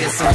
get 0.00 0.10
some. 0.16 0.32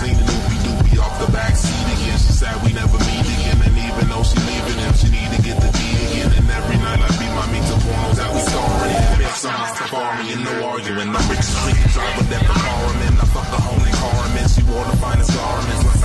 Clean 0.00 0.16
the 0.16 0.24
doobie 0.24 0.60
doobie 0.64 0.98
off 0.98 1.14
the 1.20 1.30
back 1.32 1.54
seat 1.56 1.88
again. 1.92 2.18
She 2.18 2.32
said 2.32 2.54
we 2.64 2.72
never 2.72 2.98
meet 3.04 3.26
again, 3.36 3.58
and 3.68 3.76
even 3.76 4.08
though 4.08 4.24
she 4.24 4.38
leaving 4.48 4.78
him, 4.80 4.92
she 4.96 5.08
need 5.12 5.30
to 5.36 5.40
get 5.44 5.56
the 5.60 5.70
D 5.76 5.80
again. 6.08 6.32
And 6.40 6.48
every 6.48 6.78
night 6.80 7.00
I 7.04 7.08
beat 7.20 7.32
my 7.36 7.46
meat 7.52 7.64
to 7.68 7.76
pornos 7.84 8.16
that 8.16 8.30
we 8.32 8.40
starring. 8.40 8.96
And 9.12 9.20
if 9.20 9.36
someone's 9.36 9.76
safari 9.76 10.32
in 10.32 10.40
the 10.44 10.54
arguing, 10.64 11.08
I'm 11.12 11.26
rich 11.28 11.44
street 11.44 11.80
driver 11.92 12.24
that 12.32 12.44
the 12.48 12.56
car 12.56 12.80
I'm. 12.92 13.16
I 13.20 13.26
fuck 13.32 13.48
the 13.52 13.60
homie 13.60 13.94
car 14.00 14.16
I'm. 14.24 14.36
She 14.48 14.62
wore 14.64 14.84
the 14.84 14.96
finest 14.96 15.32
garments. 15.36 15.95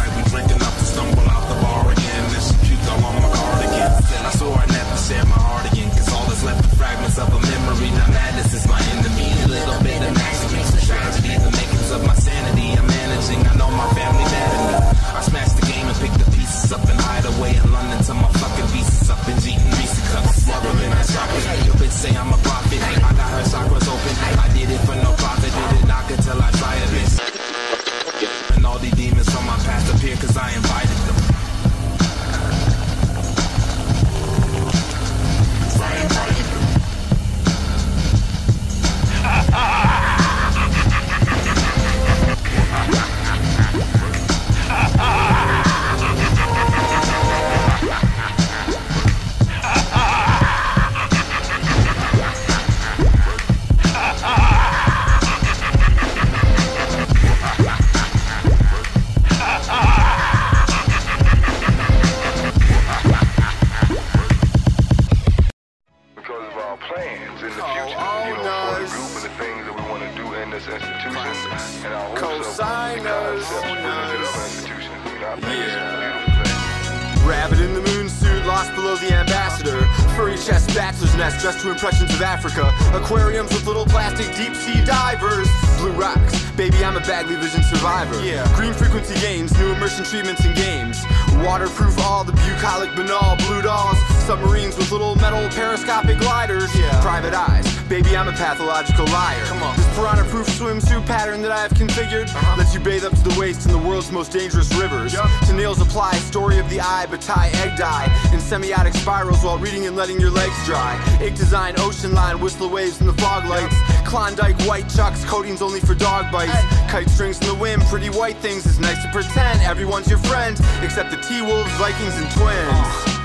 Periscopic 95.72 96.20
gliders. 96.20 96.70
Yeah. 96.78 97.02
Private 97.02 97.34
eyes, 97.34 97.66
baby, 97.84 98.18
I'm 98.18 98.28
a 98.28 98.34
pathological 98.34 99.06
liar. 99.06 99.46
Come 99.46 99.64
on. 99.64 99.78
This 99.78 99.88
piranha 99.96 100.26
proof 100.26 100.46
swimsuit 100.48 101.06
pattern 101.06 101.42
that 101.44 101.52
I 101.52 101.62
have 101.62 101.72
configured 101.72 102.28
uh-huh. 102.28 102.58
lets 102.58 102.74
you 102.74 102.82
bathe 102.82 103.06
up 103.06 103.14
to 103.14 103.24
the 103.24 103.40
waist 103.40 103.66
in 103.66 103.72
the 103.72 103.78
world's 103.78 104.12
most 104.12 104.34
dangerous 104.34 104.74
rivers. 104.76 105.14
To 105.14 105.54
nails 105.54 105.80
apply, 105.80 106.12
story 106.16 106.60
of 106.60 106.70
the 106.70 106.82
eye, 106.82 107.08
but 107.10 107.22
tie 107.22 107.50
egg 107.64 107.78
dye. 107.78 108.08
In 108.34 108.40
semiotic 108.40 108.94
spirals 108.96 109.46
while 109.46 109.58
reading 109.60 109.88
and 109.88 109.96
letting 109.96 110.20
your 110.20 110.30
legs 110.30 110.58
dry. 110.66 111.00
Ink 111.22 111.38
design, 111.38 111.76
ocean 111.78 112.14
line, 112.14 112.42
whistle 112.42 112.70
waves 112.70 113.00
in 113.00 113.08
the 113.08 113.14
fog 113.14 113.46
lights. 113.46 113.76
Klondike 114.06 114.60
white 114.64 114.90
chucks, 114.90 115.24
coatings 115.24 115.62
only 115.62 115.80
for 115.80 115.96
dog 115.96 116.30
bites. 116.34 116.52
Kite 116.92 117.10
strings 117.10 117.40
in 117.40 117.48
the 117.48 117.56
wind, 117.56 117.82
pretty 117.84 118.10
white 118.10 118.36
things. 118.38 118.66
It's 118.66 118.80
nice 118.80 119.02
to 119.04 119.10
pretend 119.14 119.62
everyone's 119.62 120.10
your 120.10 120.20
friend, 120.20 120.60
except 120.82 121.12
the 121.12 121.18
T 121.18 121.42
Wolves, 121.42 121.72
Vikings, 121.80 122.18
and 122.18 122.30
twins. 122.32 123.21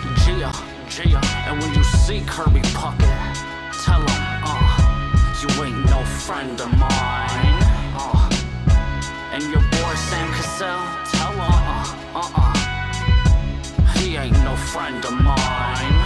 Gia, 0.97 1.21
and 1.47 1.61
when 1.61 1.75
you 1.75 1.85
see 1.85 2.23
Kirby 2.23 2.63
Puckett, 2.73 3.05
tell 3.85 4.01
him, 4.01 4.23
uh, 4.49 5.37
you 5.43 5.49
ain't 5.63 5.85
no 5.91 6.03
friend 6.25 6.59
of 6.59 6.71
mine. 6.71 7.61
Uh, 7.93 8.31
and 9.31 9.43
your 9.43 9.61
boy 9.61 9.95
Sam 10.09 10.33
Cassell, 10.33 10.81
tell 11.13 11.33
him, 11.33 11.41
uh, 11.43 12.17
uh, 12.17 12.31
uh, 12.41 13.93
he 13.99 14.17
ain't 14.17 14.43
no 14.43 14.57
friend 14.57 15.05
of 15.05 15.13
mine. 15.13 15.97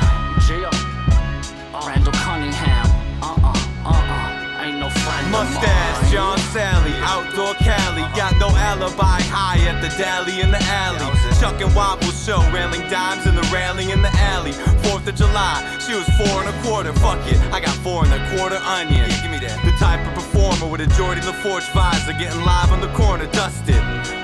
Gia, 0.42 0.66
uh, 0.66 1.86
Randall 1.86 2.12
Cunningham, 2.14 2.86
uh, 3.22 3.38
uh, 3.46 3.54
uh, 3.86 3.94
uh, 3.94 4.64
ain't 4.64 4.80
no 4.80 4.90
friend 4.90 5.26
of 5.26 5.30
mine. 5.30 5.54
Mustache, 5.54 6.10
John 6.10 6.38
Salley, 6.50 6.98
outdoor 7.02 7.54
Cali. 7.62 8.02
Got 8.16 8.34
no 8.40 8.48
alibi, 8.48 9.22
high 9.30 9.60
at 9.68 9.80
the 9.82 9.88
deli 9.96 10.40
in 10.40 10.50
the 10.50 10.58
alley. 10.58 11.29
Chuck 11.40 11.58
and 11.62 11.74
Wobble 11.74 12.12
show, 12.12 12.38
railing 12.52 12.82
dimes 12.90 13.24
in 13.24 13.34
the 13.34 13.40
railing 13.50 13.88
in 13.88 14.02
the 14.02 14.10
alley. 14.12 14.52
Fourth 14.84 15.08
of 15.08 15.14
July, 15.14 15.78
she 15.80 15.94
was 15.94 16.04
four 16.20 16.44
and 16.44 16.54
a 16.54 16.62
quarter. 16.62 16.92
Fuck 16.92 17.26
it, 17.32 17.40
I 17.50 17.60
got 17.60 17.74
four 17.76 18.04
and 18.04 18.12
a 18.12 18.36
quarter 18.36 18.56
onion. 18.56 19.08
give 19.22 19.30
me 19.30 19.38
that. 19.38 19.58
The 19.64 19.72
type 19.80 20.06
of 20.06 20.29
performer 20.50 20.72
with 20.72 20.80
a 20.80 20.86
Geordi 20.94 21.24
La 21.24 21.32
Forge 21.32 21.66
visor, 21.70 22.12
getting 22.12 22.40
live 22.44 22.72
on 22.72 22.80
the 22.80 22.92
corner, 22.94 23.26
dusted. 23.32 23.74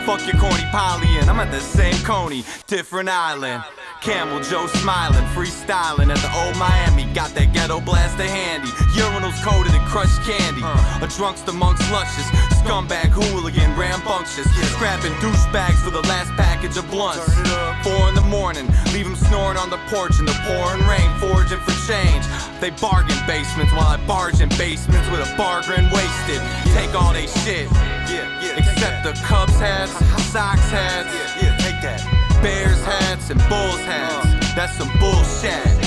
Fuck 0.04 0.24
your 0.26 0.40
corny 0.40 0.64
poly, 0.70 1.08
and 1.18 1.28
I'm 1.30 1.40
at 1.40 1.50
the 1.50 1.60
same 1.60 1.96
Coney, 2.04 2.44
different 2.66 3.08
island. 3.08 3.62
Camel 4.00 4.40
Joe 4.40 4.66
smiling, 4.66 5.24
freestyling 5.34 6.14
at 6.14 6.20
the 6.22 6.30
old 6.38 6.56
Miami. 6.56 7.12
Got 7.12 7.34
that 7.34 7.52
ghetto 7.52 7.80
blaster 7.80 8.22
handy. 8.22 8.68
Urinals 8.94 9.34
coated 9.42 9.74
in 9.74 9.82
crushed 9.88 10.22
candy. 10.22 10.62
A 10.62 11.08
drunkster 11.08 11.48
amongst 11.48 11.82
luscious. 11.90 12.28
Scumbag 12.60 13.10
hooligan, 13.10 13.74
rambunctious. 13.74 14.46
Scrapping 14.76 15.12
douchebags 15.18 15.82
for 15.82 15.90
the 15.90 16.02
last 16.02 16.30
package 16.36 16.76
of 16.76 16.88
blunts. 16.90 17.24
Four 17.82 18.08
in 18.10 18.14
the 18.14 18.26
morning, 18.28 18.68
leave 18.92 19.06
'em 19.06 19.16
snoring 19.16 19.58
on 19.58 19.70
the 19.70 19.80
porch 19.88 20.20
in 20.20 20.26
the 20.26 20.38
pouring 20.46 20.86
rain, 20.86 21.10
foraging 21.18 21.60
for 21.66 21.74
change. 21.90 22.24
They 22.60 22.70
bargain 22.70 23.18
basements 23.26 23.72
while 23.72 23.88
I 23.88 23.96
barge 24.06 24.40
in 24.40 24.50
basements 24.50 25.08
with 25.10 25.20
a 25.20 25.36
bargain 25.36 25.90
wasted. 26.16 26.42
Take 26.74 26.94
all 26.94 27.12
they 27.12 27.26
shit. 27.26 27.68
Except 28.56 29.04
the 29.04 29.12
Cubs 29.24 29.58
hats, 29.58 29.92
Sox 30.30 30.60
hats. 30.70 31.42
Yeah, 31.42 31.56
take 31.58 31.80
that. 31.82 32.00
Bears 32.42 32.84
hats 32.84 33.30
and 33.30 33.40
Bulls 33.48 33.80
hats. 33.80 34.54
That's 34.54 34.72
some 34.74 34.90
bullshit. 34.98 35.86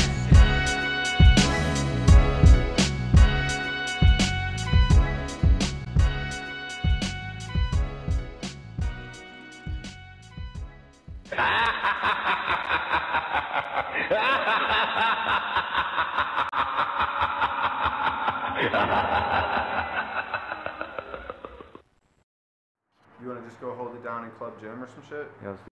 You 23.22 23.28
want 23.28 23.42
to 23.44 23.50
just 23.50 23.62
go 23.62 23.74
hold 23.74 23.96
it 23.96 24.04
down 24.04 24.26
in 24.26 24.32
Club 24.32 24.49
Gym 24.60 24.84
or 24.84 24.90
some 24.90 25.04
shit? 25.10 25.32
Yeah, 25.42 25.52
I 25.52 25.69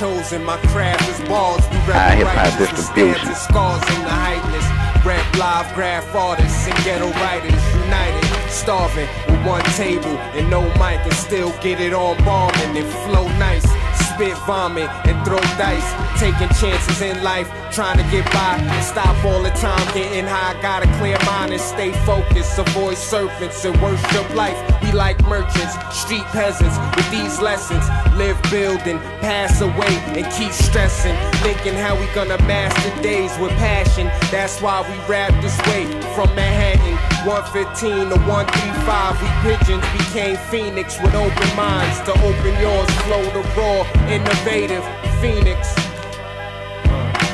chosen, 0.00 0.42
my 0.44 0.56
craft 0.72 1.06
is 1.10 1.20
balls. 1.28 1.60
We 1.70 1.76
Ah, 1.92 2.16
rap 2.16 2.36
righteous 2.36 2.58
with 2.60 2.70
distribution. 2.70 3.34
scars 3.34 3.82
in 3.94 4.02
the 4.02 4.14
heightness. 4.24 4.66
Rap 5.04 5.26
live, 5.36 5.74
graph 5.74 6.14
artists 6.14 6.66
and 6.66 6.84
ghetto 6.84 7.10
writers 7.20 7.62
united. 7.84 8.24
Starving 8.48 9.08
with 9.28 9.44
one 9.44 9.62
table 9.76 10.16
and 10.36 10.48
no 10.48 10.62
mic 10.80 11.00
and 11.04 11.12
still 11.12 11.52
get 11.60 11.80
it 11.80 11.92
on 11.92 12.16
bombing 12.24 12.76
and 12.80 12.88
flow 13.04 13.28
nice. 13.36 13.66
Spit 14.08 14.36
vomit 14.46 14.88
and 15.04 15.16
throw 15.26 15.40
dice. 15.60 15.88
Taking 16.18 16.48
chances 16.60 17.02
in 17.02 17.22
life, 17.22 17.48
trying 17.70 17.98
to 17.98 18.04
get 18.10 18.24
by 18.32 18.56
and 18.58 18.84
stop 18.84 19.14
all 19.24 19.42
the 19.42 19.50
time 19.50 19.86
getting 19.92 20.26
high. 20.26 20.54
Got 20.62 20.82
a 20.82 20.88
clear 20.98 21.18
mind 21.26 21.52
and 21.52 21.60
stay 21.60 21.92
focused. 22.08 22.58
Avoid 22.58 22.96
serpents 22.96 23.64
and 23.66 23.76
worship 23.82 24.34
life. 24.34 24.56
We 24.82 24.92
like 24.92 25.22
merchants, 25.26 25.74
street 25.94 26.24
peasants 26.32 26.76
with 26.96 27.10
these 27.10 27.40
lessons. 27.40 27.84
Live 28.16 28.40
building, 28.50 28.98
pass 29.20 29.60
away, 29.60 29.94
and 30.16 30.24
keep 30.32 30.52
stressing. 30.52 31.16
Thinking 31.42 31.74
how 31.74 31.98
we 31.98 32.06
gonna 32.14 32.38
master 32.44 33.02
days 33.02 33.36
with 33.38 33.52
passion. 33.52 34.06
That's 34.30 34.60
why 34.60 34.80
we 34.82 34.96
rap 35.08 35.32
this 35.42 35.58
way 35.68 35.84
from 36.14 36.34
Manhattan. 36.34 36.96
115 37.26 38.10
to 38.10 38.16
135, 38.26 39.20
we 39.20 39.28
pigeons 39.44 39.84
became 39.92 40.36
Phoenix 40.50 40.98
with 41.00 41.14
open 41.14 41.56
minds 41.56 42.00
to 42.08 42.12
open 42.12 42.52
yours. 42.60 42.90
Flow 43.04 43.22
the 43.36 43.44
raw, 43.56 43.84
innovative 44.08 44.84
Phoenix. 45.20 45.74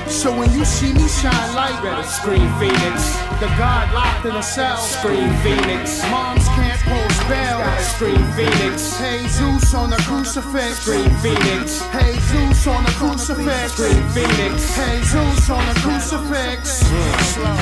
So 0.08 0.36
when 0.36 0.50
you 0.52 0.64
see 0.64 0.92
me 0.92 1.06
shine 1.08 1.54
light, 1.54 1.78
Better 1.82 2.02
scream 2.02 2.48
Phoenix, 2.58 3.14
the 3.38 3.46
God 3.58 3.92
locked 3.92 4.24
in 4.24 4.34
a 4.34 4.42
cell. 4.42 4.76
scream 4.76 5.30
Phoenix. 5.42 6.02
Moms 6.10 6.46
can't 6.48 6.80
post 6.80 7.15
bell. 7.28 7.62
Scream 7.80 8.22
Phoenix. 8.32 8.96
Hey 8.96 9.26
Zeus 9.28 9.74
on 9.74 9.90
the 9.90 9.96
crucifix. 9.96 10.78
Scream 10.80 11.10
Phoenix. 11.22 11.80
Hey 11.88 12.18
Zeus 12.18 12.66
on 12.66 12.84
the 12.84 12.90
crucifix. 12.92 13.72
Scream 13.72 14.08
Phoenix. 14.10 14.74
Hey 14.74 15.02
Zeus 15.02 15.50
on 15.50 15.64
the 15.66 15.80
crucifix. 15.80 16.82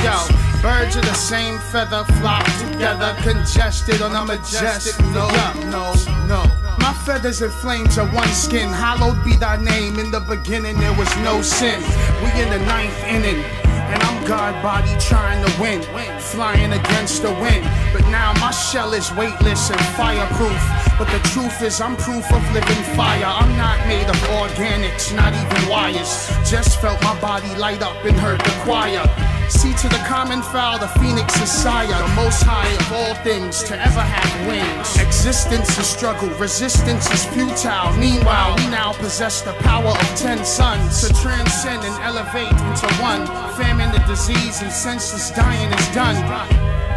Yo, 0.04 0.16
birds 0.62 0.96
of 0.96 1.02
the 1.02 1.14
same 1.14 1.58
feather 1.58 2.04
flock 2.20 2.44
together, 2.58 3.14
congested 3.22 4.02
on 4.02 4.14
a 4.14 4.24
majestic. 4.24 4.98
No, 5.12 5.28
no, 5.70 5.94
no. 6.26 6.44
My 6.78 6.92
feathers 7.04 7.40
and 7.42 7.52
flames 7.52 7.98
are 7.98 8.08
one 8.08 8.28
skin. 8.28 8.68
Hallowed 8.68 9.22
be 9.24 9.36
thy 9.36 9.56
name. 9.56 9.98
In 9.98 10.10
the 10.10 10.20
beginning 10.20 10.78
there 10.78 10.94
was 10.94 11.14
no 11.18 11.42
sin. 11.42 11.80
We 12.22 12.30
in 12.42 12.50
the 12.50 12.58
ninth 12.66 13.04
inning. 13.04 13.63
And 13.92 14.02
I'm 14.02 14.24
God 14.24 14.62
body 14.62 14.94
trying 14.98 15.44
to 15.44 15.60
win, 15.60 15.82
flying 16.20 16.72
against 16.72 17.22
the 17.22 17.32
wind. 17.32 17.64
But 17.92 18.02
now 18.08 18.32
my 18.40 18.50
shell 18.50 18.92
is 18.92 19.12
weightless 19.12 19.70
and 19.70 19.80
fireproof. 19.96 20.62
But 20.98 21.08
the 21.10 21.20
truth 21.28 21.60
is, 21.62 21.80
I'm 21.80 21.96
proof 21.96 22.24
of 22.32 22.42
living 22.52 22.82
fire. 22.96 23.24
I'm 23.24 23.56
not 23.56 23.78
made 23.86 24.08
of 24.08 24.16
organics, 24.40 25.14
not 25.14 25.32
even 25.34 25.68
wires. 25.68 26.28
Just 26.48 26.80
felt 26.80 27.02
my 27.02 27.18
body 27.20 27.54
light 27.56 27.82
up 27.82 28.04
and 28.04 28.16
heard 28.16 28.40
the 28.40 28.54
choir. 28.64 29.04
See 29.48 29.72
to 29.74 29.88
the 29.88 30.02
common 30.06 30.42
fowl, 30.42 30.78
the 30.78 30.88
phoenix 31.00 31.40
is 31.40 31.50
sire, 31.50 31.86
the 31.86 32.14
most 32.14 32.42
high 32.42 32.68
of 32.68 32.92
all 32.92 33.14
things 33.22 33.62
to 33.64 33.74
ever 33.80 34.00
have 34.00 34.46
wings. 34.46 34.98
Existence 34.98 35.78
is 35.78 35.86
struggle, 35.86 36.28
resistance 36.38 37.10
is 37.10 37.24
futile. 37.26 37.92
Meanwhile, 37.96 38.56
we 38.56 38.66
now 38.68 38.92
possess 38.92 39.42
the 39.42 39.52
power 39.64 39.90
of 39.90 40.16
ten 40.16 40.44
suns 40.44 41.06
to 41.06 41.14
transcend 41.22 41.84
and 41.84 41.96
elevate 42.02 42.52
into 42.52 42.88
one. 43.00 43.26
Famine, 43.56 43.92
the 43.92 44.04
disease, 44.06 44.62
and 44.62 44.72
senseless 44.72 45.30
dying 45.30 45.72
is 45.72 45.88
done. 45.94 46.16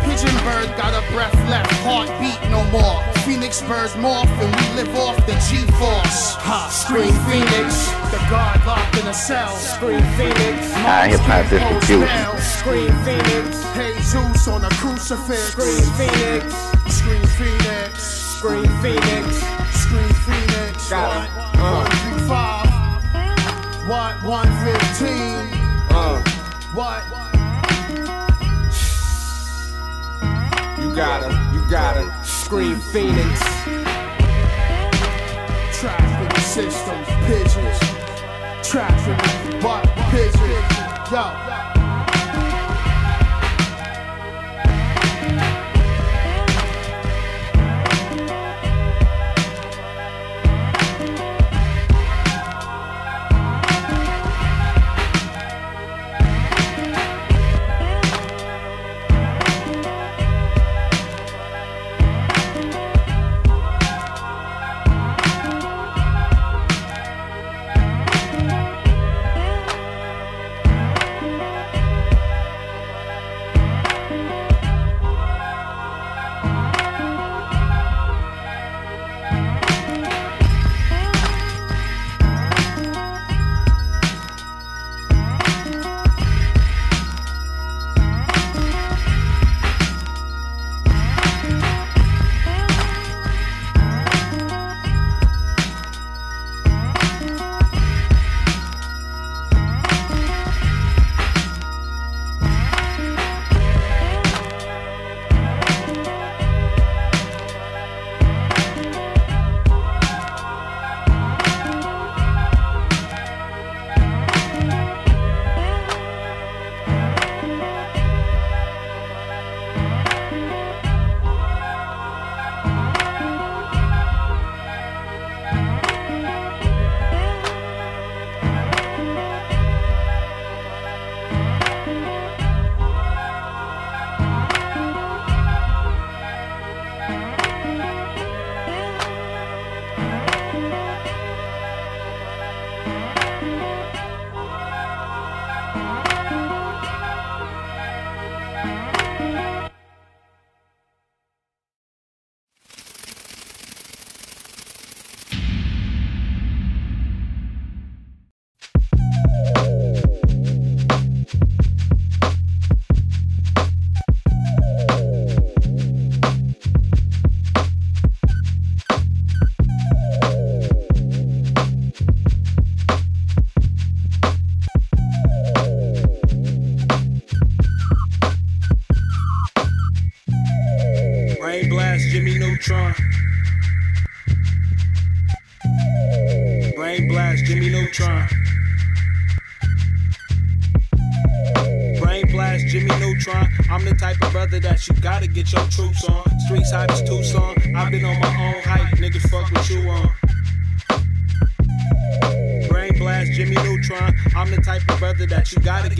Pigeon 0.07 0.35
bird 0.43 0.71
got 0.77 0.95
a 0.95 1.03
breath 1.11 1.35
left, 1.49 1.71
heartbeat 1.83 2.39
no 2.49 2.63
more. 2.71 3.03
Phoenix 3.27 3.61
birds 3.61 3.93
morph 3.93 4.31
and 4.39 4.49
we 4.55 4.65
live 4.81 4.95
off 4.95 5.17
the 5.27 5.35
G-force. 5.47 6.35
Ha, 6.47 6.71
scream 6.71 7.13
Phoenix, 7.27 7.91
the 8.09 8.17
god 8.31 8.63
locked 8.65 8.97
in 8.97 9.05
a 9.07 9.13
cell. 9.13 9.55
Scream 9.57 10.01
Phoenix. 10.15 10.71
Ah, 10.87 11.05
hip 11.11 11.19
hop 11.27 11.51
is 11.51 11.59
the. 11.87 12.07
Scream 12.39 12.91
Phoenix. 13.03 13.63
Hey 13.75 13.93
Zeus 14.01 14.47
on 14.47 14.63
a 14.63 14.69
crucifix. 14.79 15.51
Scream 15.51 15.83
Phoenix. 15.99 16.55
Scream 16.87 17.25
Phoenix. 17.35 17.91
Scream 18.39 18.71
Phoenix. 18.81 19.27
Scream 19.75 20.13
Phoenix. 20.23 20.89
Got 20.89 21.27
it. 21.27 21.31
One, 21.59 21.83
one 21.83 21.91
through 21.91 22.27
five. 22.27 22.67
What? 23.87 24.23
One 24.23 24.51
fifteen. 24.63 25.51
Uh, 25.91 26.23
What? 26.73 27.26
Gotta, 30.97 31.29
you 31.53 31.61
gotta 31.69 32.11
scream 32.25 32.79
Phoenix. 32.79 33.39
Trapped 35.79 36.23
in 36.23 36.29
the 36.29 36.39
system, 36.39 37.05
pigeons. 37.27 37.79
The 38.71 39.59
what? 39.61 39.85
Pigeons. 40.09 41.11
Yo. 41.11 41.66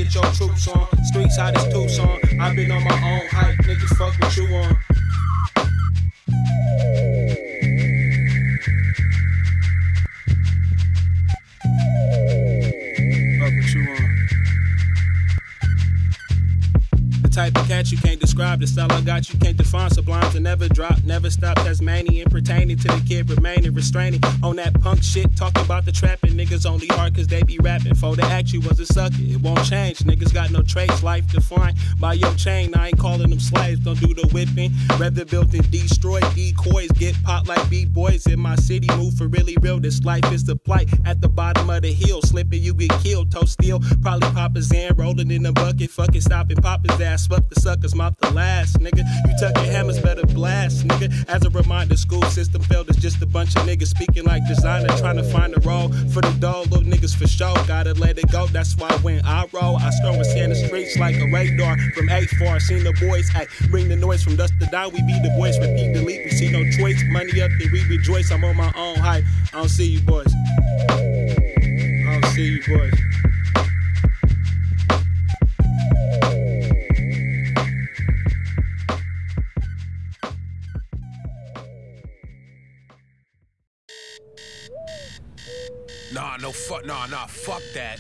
Get 0.08 0.16
your 0.16 0.34
troops 0.34 0.68
on. 0.68 0.88
Streets 1.06 1.38
hot 1.38 1.56
as 1.58 1.74
Tucson. 1.74 2.20
I've 2.40 2.56
been 2.56 2.72
on 2.72 2.84
my 2.84 2.94
own 2.94 3.28
hype, 3.30 3.58
niggas 3.60 3.98
fuck 3.98 4.20
what 4.20 4.38
you 4.38 4.48
on. 4.56 4.78
Type 17.32 17.56
of 17.56 17.68
cat 17.68 17.92
you 17.92 18.00
can't 18.00 18.20
describe. 18.20 18.60
the 18.62 18.66
style 18.66 18.92
I 18.92 19.02
got. 19.02 19.32
You 19.32 19.38
can't 19.38 19.56
define 19.56 19.92
sublimes 19.92 20.34
and 20.34 20.44
never 20.44 20.68
drop, 20.68 21.04
never 21.04 21.30
stop. 21.30 21.56
Tasmanian 21.58 22.32
pertaining 22.32 22.78
to 22.78 22.88
the 22.88 23.04
kid 23.08 23.30
remaining 23.30 23.76
restraining 23.76 24.22
on 24.42 24.56
that 24.56 24.74
punk 24.82 25.04
shit. 25.04 25.38
Talking 25.38 25.64
about 25.64 25.86
the 25.86 25.92
trapping 25.92 26.17
they 27.88 27.94
be 27.94 28.00
rapping. 28.00 28.00
For 28.00 28.16
the 28.16 28.24
act 28.34 28.54
you 28.54 28.62
was 28.62 28.80
a 28.80 28.86
sucker, 28.86 29.16
it 29.20 29.42
won't 29.42 29.64
change. 29.66 30.00
Niggas 30.00 30.34
got 30.34 30.52
no 30.52 30.62
trace, 30.62 31.04
life 31.04 31.28
defined 31.32 31.78
by 32.00 32.14
your 32.14 32.34
chain. 32.36 32.74
I 32.76 32.88
ain't 32.88 33.00
calling 33.00 33.30
them 33.30 33.40
slaves, 33.40 33.80
don't 33.80 34.00
do 34.00 34.14
the 34.14 34.28
whipping. 34.34 34.72
Rather 34.98 35.26
built 35.26 35.54
and 35.54 35.70
destroyed 35.72 36.24
decoys. 36.36 36.92
Get 36.92 37.16
popped 37.24 37.48
like 37.48 37.70
B-boys 37.70 38.28
in 38.28 38.40
my 38.40 38.56
city. 38.56 38.88
Move 38.96 39.16
for 39.16 39.28
really 39.28 39.58
real. 39.62 39.80
This 39.80 40.04
life 40.04 40.32
is 40.32 40.44
the 40.44 40.56
plight 40.56 40.90
at 41.06 41.22
the 41.22 41.30
bottom 41.48 41.70
of 41.70 41.82
the 41.82 41.94
hill. 41.94 42.22
Slipping, 42.22 42.62
you 42.62 42.74
get 42.74 42.92
killed. 43.02 43.32
Toe 43.32 43.46
steel, 43.46 43.80
probably 44.02 44.30
pop 44.32 44.56
a 44.56 44.62
Zan, 44.62 44.96
rolling 44.96 45.32
in 45.32 45.46
a 45.46 45.54
bucket. 45.54 45.90
Fucking 45.92 46.22
stopping, 46.22 46.58
pop 46.58 46.86
his 46.86 47.00
ass. 47.00 47.24
Swept 47.24 47.50
the 47.50 47.60
suckers, 47.60 47.96
mouth 47.96 48.16
the 48.20 48.32
last, 48.32 48.80
nigga. 48.80 49.04
You 49.28 49.34
tuck 49.40 49.56
your 49.58 49.72
hammers, 49.72 50.00
better 50.00 50.26
blast, 50.26 50.88
nigga. 50.88 51.08
As 51.30 51.46
a 51.46 51.50
reminder, 51.50 51.96
school 51.96 52.24
system 52.24 52.62
failed. 52.64 52.90
It's 52.90 53.00
just 53.00 53.22
a 53.22 53.26
bunch 53.26 53.56
of 53.56 53.64
niggas 53.64 53.88
speaking 53.88 54.26
like 54.26 54.46
designer, 54.48 54.90
trying 54.98 55.18
to 55.18 55.24
find 55.24 55.56
a 55.56 55.60
role 55.62 55.90
for 56.14 56.22
the 56.22 56.36
dull 56.40 56.64
little 56.64 56.82
niggas 56.82 57.16
for 57.16 57.28
sure. 57.28 57.56
Gotta 57.66 57.94
let 57.94 58.18
it 58.18 58.30
go. 58.32 58.48
That's 58.48 58.76
why 58.76 58.92
when 59.02 59.24
I 59.26 59.46
roll, 59.54 59.78
I 59.78 59.90
storm 59.92 60.16
and 60.16 60.26
in 60.38 60.50
the 60.50 60.56
streets 60.56 60.98
like 60.98 61.16
a 61.16 61.28
radar 61.32 61.78
from 61.96 62.08
A4. 62.08 62.62
Seen 62.62 62.84
the 62.84 62.94
boys 63.00 63.30
act, 63.36 63.52
bring 63.72 63.88
the 63.88 63.96
noise 63.96 64.24
from 64.24 64.36
dust 64.36 64.54
to 64.60 64.66
down. 64.68 64.92
We 64.92 65.02
be 65.02 65.14
the 65.24 65.34
boys, 65.38 65.58
repeat, 65.60 65.94
delete. 65.94 66.26
We 66.26 66.32
see 66.32 66.52
no 66.52 66.64
choice. 66.72 67.02
Money 67.10 67.42
up, 67.42 67.52
then 67.60 67.72
we 67.72 67.84
rejoice. 67.88 68.32
I'm 68.32 68.44
on 68.44 68.58
my 68.58 68.72
own 68.76 68.98
hype. 68.98 69.24
I 69.54 69.60
don't 69.60 69.70
see 69.70 69.88
you 69.88 70.02
boys. 70.02 70.37
I 72.38 72.40
don't 72.40 72.46
see 72.46 72.54
you 72.54 72.78
boys. 72.78 72.94
Nah, 86.14 86.38
no 86.38 86.52
fuck, 86.52 86.86
nah, 86.86 87.08
nah, 87.08 87.26
fuck 87.26 87.62
that. 87.74 88.00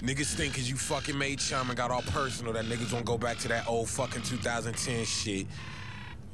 Niggas 0.00 0.34
think 0.34 0.54
cause 0.54 0.68
you 0.68 0.76
fucking 0.76 1.16
made 1.16 1.38
chum 1.38 1.70
and 1.70 1.76
got 1.76 1.92
all 1.92 2.02
personal 2.02 2.52
that 2.54 2.64
niggas 2.64 2.92
won't 2.92 3.04
go 3.04 3.16
back 3.16 3.38
to 3.38 3.48
that 3.48 3.68
old 3.68 3.88
fucking 3.88 4.22
2010 4.22 5.04
shit. 5.04 5.46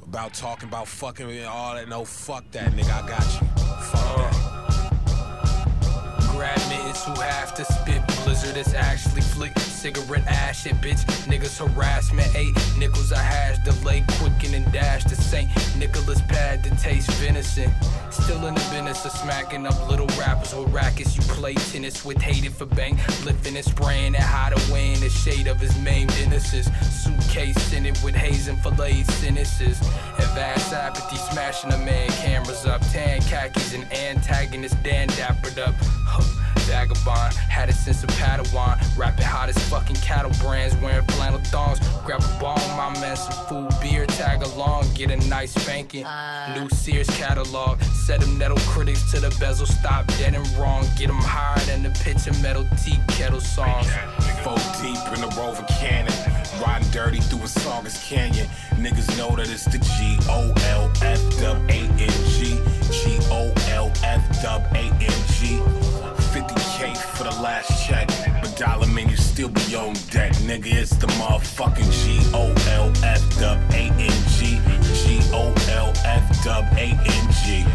About 0.01 0.33
talking 0.33 0.67
about 0.67 0.87
fucking 0.87 1.29
and 1.29 1.45
all 1.45 1.75
that. 1.75 1.87
No, 1.87 2.03
fuck 2.03 2.49
that, 2.51 2.71
nigga. 2.71 3.03
I 3.03 3.07
got 3.07 3.41
you. 3.41 3.60
Grab 7.05 7.17
who 7.17 7.21
have 7.21 7.55
to 7.55 7.65
spit 7.65 8.05
blizzard. 8.23 8.57
It's 8.57 8.73
actually 8.73 9.21
flick 9.21 9.57
cigarette 9.57 10.25
ash 10.27 10.63
shit, 10.63 10.75
bitch. 10.75 11.03
Niggas 11.25 11.57
harassment. 11.57 12.35
Eight 12.35 12.53
nickels 12.77 13.11
a 13.11 13.17
hash 13.17 13.57
delay, 13.59 14.03
quicken 14.19 14.53
and 14.53 14.71
dash. 14.71 15.03
The 15.05 15.15
St. 15.15 15.49
Nicholas 15.77 16.21
pad 16.21 16.63
to 16.63 16.69
taste 16.77 17.09
venison. 17.13 17.71
Still 18.11 18.45
in 18.45 18.53
the 18.53 18.67
business 18.71 19.03
of 19.05 19.11
smacking 19.13 19.65
up 19.65 19.89
little 19.89 20.07
rappers 20.19 20.53
with 20.53 20.71
rackets. 20.71 21.15
You 21.15 21.23
play 21.23 21.55
tennis 21.55 22.05
with 22.05 22.21
hated 22.21 22.53
for 22.53 22.67
bank, 22.67 22.99
lifting 23.25 23.55
and 23.55 23.65
spraying 23.65 24.13
it 24.13 24.21
high 24.21 24.51
to 24.51 24.71
win 24.71 24.99
the 24.99 25.09
shade 25.09 25.47
of 25.47 25.59
his 25.59 25.75
maimed 25.79 26.13
innocence. 26.23 26.69
Suitcase 27.03 27.73
in 27.73 27.85
it 27.87 27.99
with 28.03 28.15
haze 28.15 28.47
and 28.47 28.61
filleted 28.61 29.07
sentences. 29.07 29.79
And 30.19 30.29
vast 30.35 30.71
apathy 30.71 31.15
smashing 31.15 31.71
a 31.71 31.77
man 31.79 32.09
cameras 32.09 32.65
up. 32.65 32.81
Tan 32.91 33.21
khakis 33.21 33.73
and 33.73 33.91
antagonist 33.91 34.81
Dan 34.83 35.07
dappered 35.07 35.57
up. 35.57 35.73
Huh. 36.05 36.50
Vagabond, 36.71 37.33
had 37.33 37.67
it 37.67 37.73
since 37.73 38.01
a 38.03 38.07
Padawan. 38.07 38.79
Rapping 38.97 39.25
hot 39.25 39.49
as 39.49 39.57
fucking 39.69 39.97
cattle 39.97 40.31
brands, 40.39 40.73
wearing 40.77 41.05
flannel 41.07 41.39
thongs. 41.51 41.79
Grab 42.05 42.21
a 42.21 42.39
ball, 42.39 42.57
my 42.77 42.89
man, 43.01 43.17
some 43.17 43.45
food, 43.47 43.69
beer, 43.81 44.05
tag 44.05 44.41
along, 44.41 44.85
get 44.93 45.11
a 45.11 45.17
nice 45.27 45.51
spanking. 45.51 46.05
Uh. 46.05 46.55
New 46.57 46.69
Sears 46.69 47.09
catalog, 47.09 47.81
set 47.81 48.21
them 48.21 48.37
nettle 48.37 48.57
critics 48.71 49.11
to 49.11 49.19
the 49.19 49.35
bezel, 49.37 49.65
stop 49.65 50.07
dead 50.17 50.33
and 50.33 50.47
wrong. 50.57 50.85
Get 50.97 51.07
them 51.07 51.19
higher 51.19 51.59
than 51.65 51.83
the 51.83 51.89
pitch 51.89 52.25
of 52.27 52.41
metal 52.41 52.65
tea 52.83 52.99
kettle 53.09 53.41
songs. 53.41 53.87
Four 54.43 54.55
deep 54.81 54.97
in 55.13 55.21
the 55.21 55.33
Rover 55.37 55.65
Cannon, 55.77 56.13
riding 56.65 56.89
dirty 56.91 57.19
through 57.19 57.43
a 57.43 57.47
Saugus 57.47 58.01
Canyon. 58.07 58.47
Niggas 58.75 59.15
know 59.17 59.35
that 59.35 59.49
it's 59.49 59.65
the 59.65 59.77
G 59.77 60.17
O 60.29 60.53
L 60.69 60.89
F 61.01 61.19
dub 61.37 61.69
A 61.69 61.81
N 61.99 62.11
G. 62.31 62.57
G 62.91 63.19
O 63.29 63.53
L 63.69 63.91
F 64.03 64.41
dub 64.41 64.63
A 64.73 64.79
N 64.79 65.11
G. 65.35 65.59
dollar 68.61 68.85
man, 68.85 69.09
you 69.09 69.17
still 69.17 69.49
be 69.49 69.75
on 69.75 69.93
deck, 70.11 70.33
nigga. 70.45 70.67
It's 70.67 70.95
the 70.95 71.07
motherfucking 71.07 71.89
G 72.05 72.21
O 72.31 72.53
L 72.69 72.93
F 73.03 73.39
dub 73.39 73.57
A 73.71 73.89
N 73.97 74.17
G. 74.37 74.61
G 75.01 75.19
O 75.33 75.51
L 75.69 75.91
F 76.05 76.43
dub 76.43 76.65
A 76.77 76.93
N 76.93 77.25
G. 77.41 77.65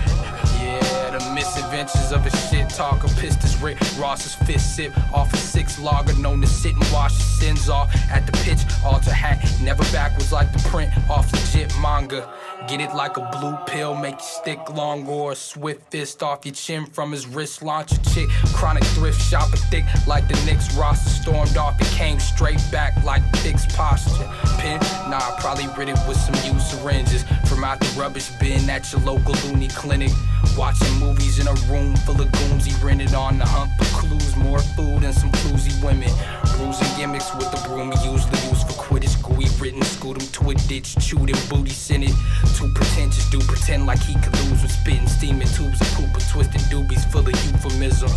Yeah, 0.62 1.18
the 1.18 1.33
misadventures 1.35 2.12
of 2.12 2.25
a 2.25 2.31
shit 2.31 2.70
talker. 2.70 3.09
Pissed 3.20 3.42
his 3.42 3.61
Rick 3.61 3.79
Ross's 3.99 4.37
fist 4.46 4.77
sip 4.77 4.96
off 5.12 5.33
a 5.35 5.37
six 5.37 5.81
logger. 5.81 6.14
Known 6.14 6.40
to 6.42 6.46
sit 6.46 6.75
and 6.75 6.88
wash 6.92 7.16
his 7.16 7.40
sins 7.40 7.68
off 7.68 7.92
at 8.09 8.25
the 8.25 8.33
pitch. 8.44 8.61
Alter 8.85 9.12
hat, 9.12 9.44
never 9.61 9.83
backwards 9.90 10.31
like 10.31 10.53
the 10.53 10.61
print 10.68 10.92
off 11.11 11.33
legit 11.33 11.75
manga. 11.81 12.29
Get 12.69 12.81
it 12.81 12.93
like 12.97 13.17
a 13.17 13.21
blue 13.39 13.57
pill, 13.67 13.95
make 13.95 14.17
you 14.17 14.21
stick 14.21 14.59
long 14.71 15.07
or 15.07 15.33
a 15.33 15.37
swift 15.37 15.89
fist 15.93 16.21
off 16.21 16.45
your 16.45 16.53
chin 16.53 16.85
from 16.85 17.13
his 17.13 17.25
wrist. 17.25 17.63
Launch 17.63 17.93
a 17.93 18.03
chick, 18.11 18.29
chronic 18.55 18.83
thrift 18.87 19.21
shopper 19.21 19.57
thick 19.57 19.85
like 20.09 20.27
the 20.27 20.35
Knicks 20.45 20.75
roster 20.75 21.09
stormed 21.09 21.57
off. 21.57 21.81
It 21.81 21.87
came 21.89 22.19
straight 22.19 22.61
back 22.73 22.93
like 23.05 23.23
fixed 23.37 23.71
posture. 23.77 24.29
Pin, 24.59 24.81
nah, 25.09 25.19
I 25.19 25.37
probably 25.39 25.69
rid 25.79 25.91
it 25.91 25.99
with 26.09 26.17
some 26.17 26.35
used 26.53 26.67
syringes 26.67 27.23
from 27.49 27.63
out 27.63 27.79
the 27.79 28.01
rubbish 28.01 28.31
bin 28.41 28.69
at 28.69 28.91
your 28.91 29.01
local 29.03 29.35
loony 29.45 29.69
clinic. 29.69 30.11
Watching 30.59 30.93
movies 30.99 31.39
in 31.39 31.47
a 31.47 31.55
room 31.71 31.95
full 31.99 32.21
of 32.21 32.33
goons, 32.33 32.65
he 32.65 32.75
rented 32.85 33.15
on 33.15 33.39
the 33.39 33.47
hunt 33.47 33.71
for 33.79 33.85
clues, 34.01 34.35
more 34.37 34.59
food 34.59 35.05
and 35.05 35.15
some 35.15 35.31
cluesy 35.31 35.73
women. 35.85 36.11
Bruising 36.57 36.97
gimmicks 36.97 37.33
with 37.37 37.51
the 37.53 37.69
broom 37.69 37.93
he 37.93 38.11
usually 38.11 38.41
use 38.49 38.65
for 38.65 38.73
Quidditch. 38.73 39.23
Gooey 39.23 39.47
written, 39.61 39.83
scoot 39.83 40.21
him 40.21 40.29
to 40.33 40.51
a 40.51 40.55
ditch, 40.67 40.97
chewed 40.97 41.31
him, 41.31 41.49
booty 41.49 41.71
it. 42.03 42.15
Too 42.57 42.69
pretentious, 42.69 43.29
do 43.29 43.38
pretend 43.40 43.85
like 43.85 43.99
he 43.99 44.14
could 44.14 44.33
lose 44.38 44.62
with 44.62 44.73
spitting, 44.73 45.07
steaming 45.07 45.47
tubes 45.49 45.79
poop, 45.95 46.09
or 46.16 46.21
twisting 46.21 46.62
doobies 46.73 47.05
full 47.12 47.21
of 47.21 47.45
euphemism. 47.45 48.09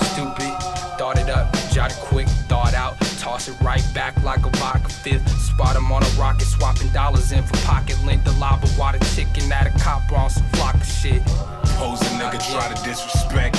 Stupid, 0.00 0.48
thought 0.96 1.18
it 1.18 1.28
up, 1.28 1.54
jot 1.72 1.92
it 1.92 1.98
quick, 1.98 2.26
thought 2.48 2.72
out, 2.72 2.98
toss 3.20 3.48
it 3.48 3.60
right 3.60 3.84
back 3.94 4.16
like 4.24 4.46
a 4.46 4.50
vodka 4.56 4.88
fifth. 4.88 5.28
Spot 5.42 5.76
him 5.76 5.92
on 5.92 6.02
a 6.02 6.08
rocket, 6.18 6.46
swapping 6.46 6.88
dollars 6.88 7.32
in 7.32 7.42
for 7.42 7.54
pocket 7.66 7.98
length. 8.06 8.24
The 8.24 8.32
lava 8.40 8.66
water 8.78 8.98
chicken 9.14 9.52
at 9.52 9.66
a 9.66 9.78
cop 9.78 10.10
on 10.10 10.30
some 10.30 10.48
flock 10.54 10.76
of 10.76 10.86
shit. 10.86 11.22
Pose 11.76 12.00
a 12.00 12.10
nigga 12.16 12.40
try 12.50 12.72
to 12.72 12.82
disrespect. 12.82 13.56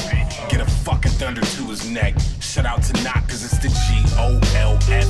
Get 0.49 0.61
a 0.61 0.65
fucking 0.65 1.11
thunder 1.11 1.41
to 1.41 1.63
his 1.65 1.87
neck. 1.87 2.15
Shout 2.39 2.65
out 2.65 2.81
to 2.81 3.03
Knock, 3.03 3.27
cause 3.29 3.45
it's 3.45 3.59
the 3.59 3.69
G 3.69 4.03
O 4.17 4.39
L 4.55 4.79
F. 4.89 5.07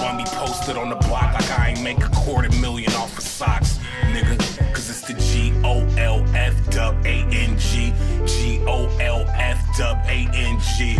Bummy 0.00 0.24
posted 0.26 0.76
on 0.76 0.90
the 0.90 0.96
block 0.96 1.34
like 1.34 1.58
I 1.58 1.70
ain't 1.70 1.82
make 1.82 2.04
a 2.04 2.08
quarter 2.10 2.50
million 2.60 2.92
off 2.92 3.16
of 3.16 3.24
socks, 3.24 3.78
nigga. 4.12 4.38
Cause 4.74 4.90
it's 4.90 5.00
the 5.02 5.14
G 5.14 5.52
O 5.64 5.86
L 5.96 6.24
F 6.34 6.70
dub 6.70 6.94
A 7.04 7.24
N 7.30 7.58
G. 7.58 7.92
G 8.26 8.60
O 8.66 8.86
L 9.00 9.24
F 9.28 9.78
dub 9.78 9.98
A 10.06 10.28
N 10.34 10.58
G. 10.76 10.96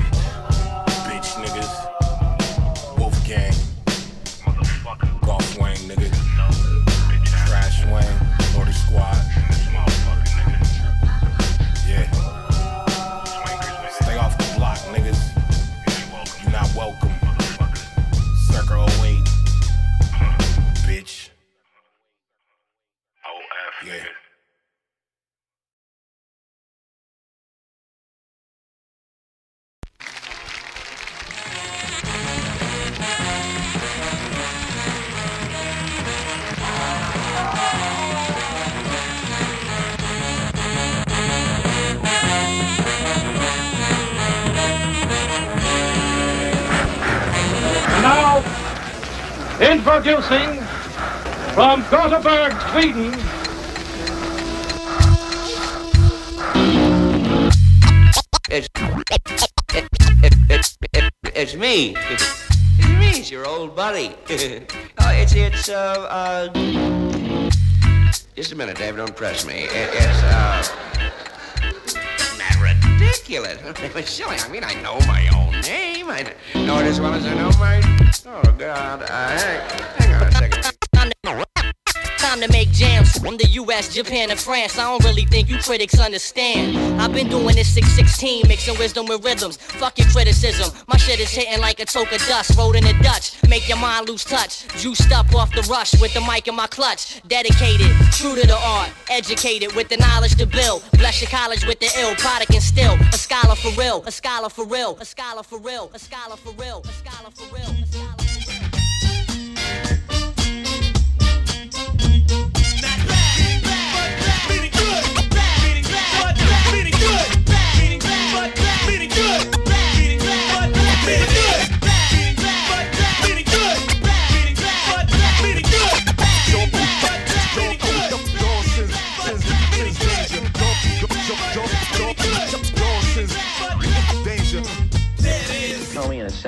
Bitch 1.07 1.35
niggas. 1.43 2.99
Wolfgang. 2.99 3.55
Golf 5.25 5.59
Wang, 5.59 5.77
nigga. 5.77 6.11
Trash 7.47 7.85
Wang. 7.87 8.57
Naughty 8.57 8.73
Squad. 8.73 9.32
Introducing 49.73 50.61
from 51.55 51.83
Gothenburg, 51.91 52.53
Sweden, 52.73 53.11
It's, 58.55 58.69
it, 58.77 59.23
it, 59.73 60.37
it, 60.53 60.77
it, 60.93 61.13
it's 61.35 61.55
me. 61.55 61.97
It's 62.11 62.51
me. 62.87 63.09
It's 63.19 63.31
your 63.31 63.47
old 63.47 63.75
buddy. 63.75 64.15
oh, 64.29 65.11
it's 65.11 65.33
it's 65.35 65.71
uh 65.71 66.07
uh. 66.11 66.53
Just 68.37 68.53
a 68.53 68.57
minute, 68.57 68.77
Dave. 68.77 68.97
Don't 68.97 69.17
press 69.17 69.47
me. 69.47 69.55
It, 69.55 69.71
it's 69.73 70.23
uh. 70.25 70.92
Not 73.13 73.19
ridiculous. 73.19 73.59
It's 73.95 74.11
silly. 74.11 74.37
I 74.39 74.49
mean, 74.49 74.65
I 74.65 74.75
know 74.83 74.99
my 75.07 75.29
own 75.37 75.61
name. 75.61 76.09
I 76.09 76.23
know 76.55 76.79
it 76.79 76.87
as 76.87 77.01
well 77.01 77.13
as 77.13 77.27
I 77.27 77.35
know 77.35 77.51
my. 77.59 77.81
Oh 78.27 78.55
God. 78.57 79.09
Hang 79.09 80.15
on 80.15 80.29
a 80.29 80.33
second. 80.33 81.52
Time 82.23 82.41
to 82.41 82.49
make 82.53 82.71
jams 82.71 83.19
from 83.19 83.37
the 83.37 83.47
US, 83.61 83.93
Japan, 83.93 84.31
and 84.31 84.39
France. 84.39 84.79
I 84.79 84.85
don't 84.85 85.05
really 85.05 85.25
think 85.25 85.51
you 85.51 85.59
critics 85.59 85.99
understand. 85.99 87.03
I've 87.03 87.13
been 87.13 87.29
doing 87.29 87.57
this 87.57 87.75
616, 87.75 88.47
mixing 88.47 88.79
wisdom 88.79 89.07
with 89.07 89.25
rhythms. 89.25 89.57
Fuck 89.57 89.99
your 89.99 90.07
criticism. 90.07 90.71
My 90.87 90.97
shit 90.99 91.19
is 91.19 91.31
hitting 91.31 91.61
like 91.61 91.81
a 91.81 91.85
toke 91.85 92.13
of 92.13 92.25
dust, 92.29 92.57
rolled 92.57 92.77
in 92.77 92.85
the 92.85 92.95
Dutch. 93.03 93.43
Make 93.49 93.69
your 93.69 93.79
mind 93.79 94.09
lose 94.09 94.25
touch. 94.25 94.69
Juiced 94.79 95.11
up 95.11 95.35
off 95.35 95.53
the 95.53 95.63
rush 95.63 96.01
with 96.01 96.15
the 96.15 96.21
mic 96.21 96.47
in 96.47 96.55
my 96.55 96.69
clutch. 96.69 97.21
Dedicated, 97.27 97.91
true 98.13 98.37
to 98.37 98.47
the 98.47 98.57
art. 98.57 98.91
Educated 99.11 99.75
with 99.75 99.89
the 99.89 99.97
knowledge 99.97 100.37
to 100.37 100.47
build. 100.47 100.85
Bless 100.93 101.21
your 101.21 101.29
college 101.29 101.67
with 101.67 101.81
the 101.81 101.91
ill 101.99 102.15
product 102.15 102.55
and 102.55 102.63
still. 102.63 102.95
A 103.13 103.19
scholar 103.19 103.57
for 103.57 103.73
real, 103.73 104.05
a 104.07 104.13
scholar 104.13 104.49
for 104.49 104.65
real, 104.65 104.97
a 105.01 105.05
scholar 105.05 105.43
for 105.43 105.59
real, 105.59 105.91
a 105.93 105.99
scholar 105.99 106.37
for 106.37 106.53
real, 106.53 106.83
a 106.85 106.93
scholar 106.93 107.33
for 107.33 107.51
real, 107.53 107.75
a 107.83 107.87
scholar 107.87 108.15
for 108.15 108.23
real. 108.23 108.32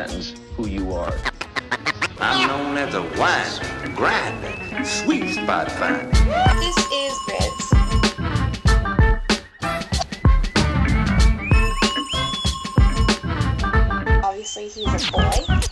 Sentence 0.08 0.40
who 0.56 0.66
you 0.66 0.92
are. 0.92 1.14
I'm 2.20 2.48
known 2.48 2.76
as 2.76 2.94
a 2.94 3.02
wine 3.18 3.94
grinder, 3.94 4.84
sweet 4.84 5.32
spot 5.34 5.70
finder. 5.72 6.10
This 6.60 6.76
is 6.92 7.18
Grits. 7.26 7.72
Obviously, 14.24 14.68
he's 14.68 15.08
a 15.08 15.12
boy. 15.12 15.63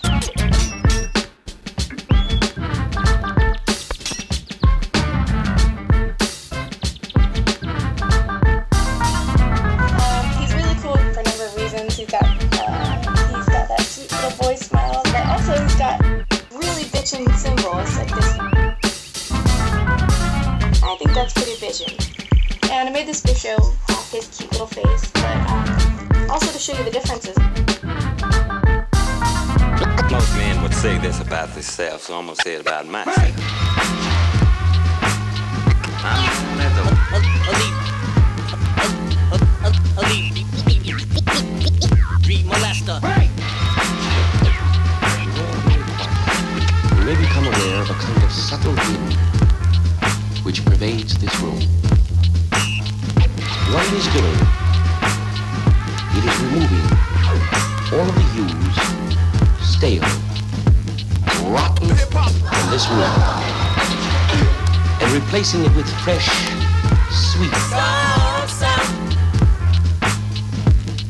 Show 26.72 26.78
you 26.78 26.84
the 26.84 26.90
differences. 26.90 27.36
Most 30.10 30.36
men 30.36 30.62
would 30.62 30.74
say 30.74 30.98
this 30.98 31.20
about 31.20 31.52
themselves, 31.54 32.04
so 32.04 32.18
I'm 32.18 32.26
gonna 32.26 32.36
say 32.36 32.54
it 32.54 32.60
about 32.60 32.86
myself. 32.86 33.16
I'm 36.04 36.58
known 36.58 36.88
a 36.88 37.02
Read. 43.02 43.30
You 46.98 47.04
may 47.04 47.16
become 47.16 47.46
aware 47.46 47.82
of 47.82 47.90
a 47.90 47.94
kind 47.94 48.22
of 48.22 48.32
subtle 48.32 48.74
wind 48.74 49.14
which 50.44 50.64
pervades 50.64 51.18
this 51.18 51.34
room. 51.40 51.60
What 53.72 53.86
it 53.86 53.92
is 53.94 54.06
doing, 54.12 54.51
room 62.88 63.22
and 65.00 65.12
replacing 65.12 65.64
it 65.64 65.74
with 65.76 65.88
fresh, 66.00 66.28
sweet. 67.10 67.52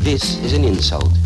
This 0.01 0.39
is 0.45 0.53
an 0.53 0.65
insult 0.65 1.22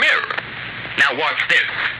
mirror. 0.00 0.36
Now 0.98 1.16
watch 1.18 1.40
this. 1.48 1.99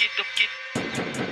get 0.00 0.08
the 0.16 0.24
get 1.18 1.29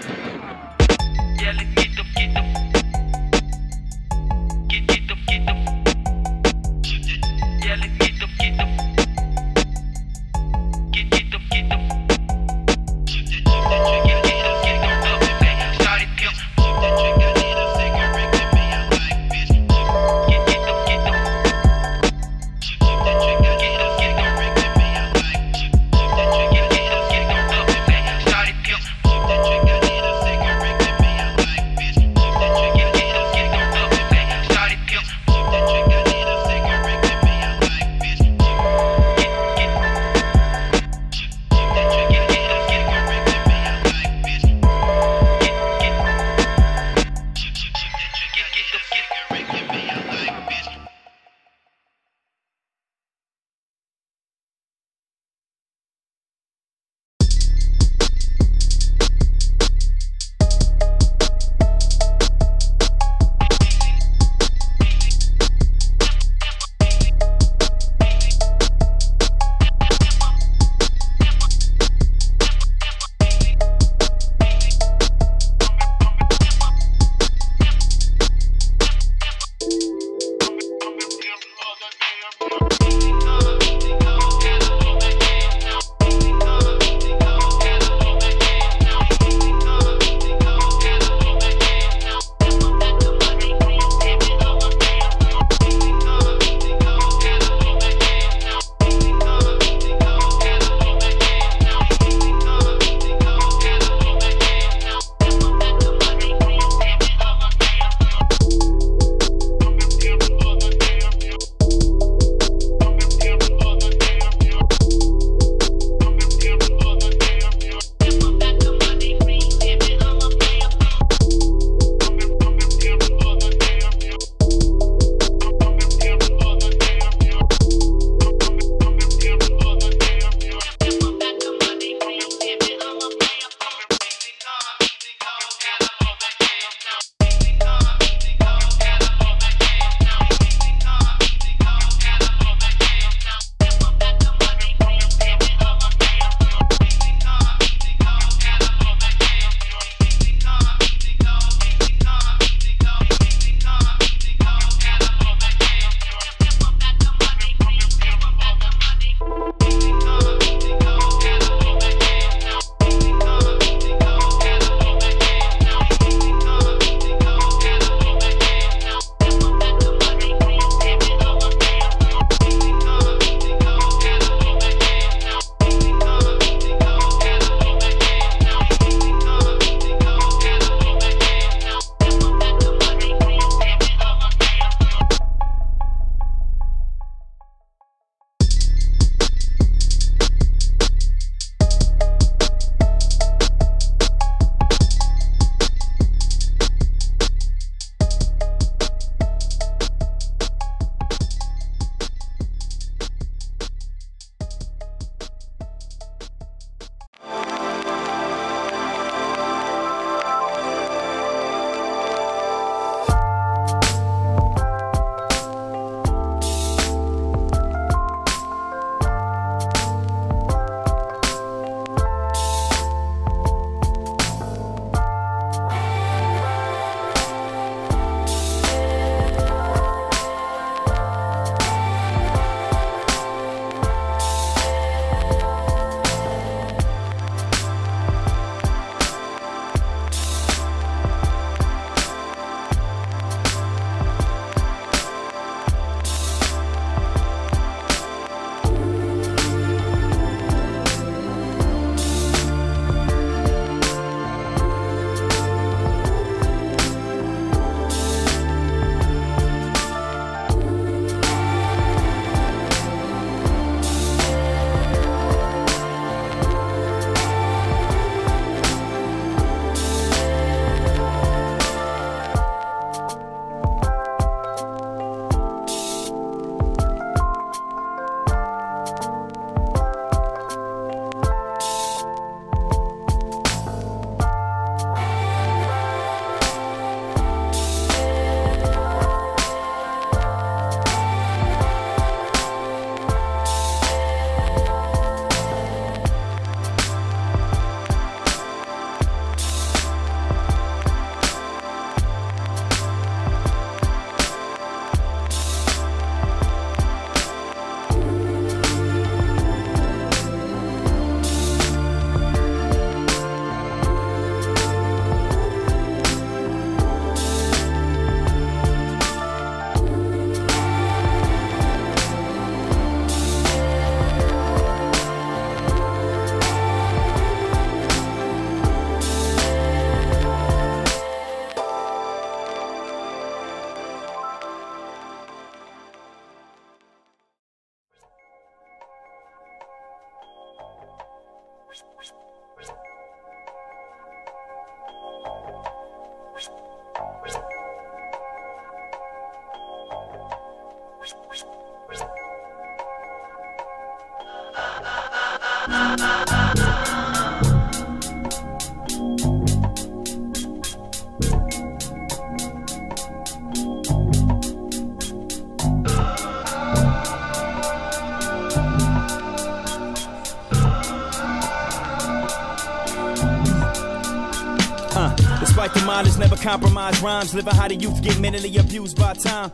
Compromise 376.48 377.02
rhymes. 377.02 377.34
Living 377.34 377.54
how 377.54 377.68
the 377.68 377.74
youth 377.74 378.02
get 378.02 378.18
mentally 378.20 378.56
abused 378.56 378.98
by 378.98 379.12
time. 379.12 379.52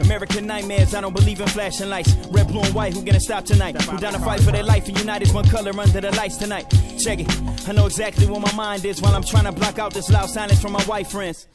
American 0.00 0.46
nightmares, 0.46 0.94
I 0.94 1.00
don't 1.00 1.14
believe 1.14 1.40
in 1.40 1.48
flashing 1.48 1.88
lights. 1.88 2.14
Red, 2.30 2.48
blue, 2.48 2.60
and 2.60 2.74
white, 2.74 2.92
who 2.92 3.02
gonna 3.02 3.18
stop 3.18 3.46
tonight? 3.46 3.80
Who 3.80 3.96
down 3.96 4.12
to 4.12 4.18
fight 4.18 4.40
for 4.40 4.52
their 4.52 4.62
life 4.62 4.86
and 4.86 4.98
unite 4.98 5.22
as 5.22 5.32
one 5.32 5.48
color 5.48 5.72
under 5.80 6.00
the 6.02 6.10
lights 6.14 6.36
tonight? 6.36 6.66
Check 6.98 7.20
it, 7.20 7.68
I 7.68 7.72
know 7.72 7.86
exactly 7.86 8.26
where 8.26 8.40
my 8.40 8.52
mind 8.52 8.84
is 8.84 9.00
while 9.00 9.14
I'm 9.14 9.24
trying 9.24 9.44
to 9.44 9.52
block 9.52 9.78
out 9.78 9.94
this 9.94 10.10
loud 10.10 10.28
silence 10.28 10.60
from 10.60 10.72
my 10.72 10.82
white 10.82 11.06
friends. 11.06 11.46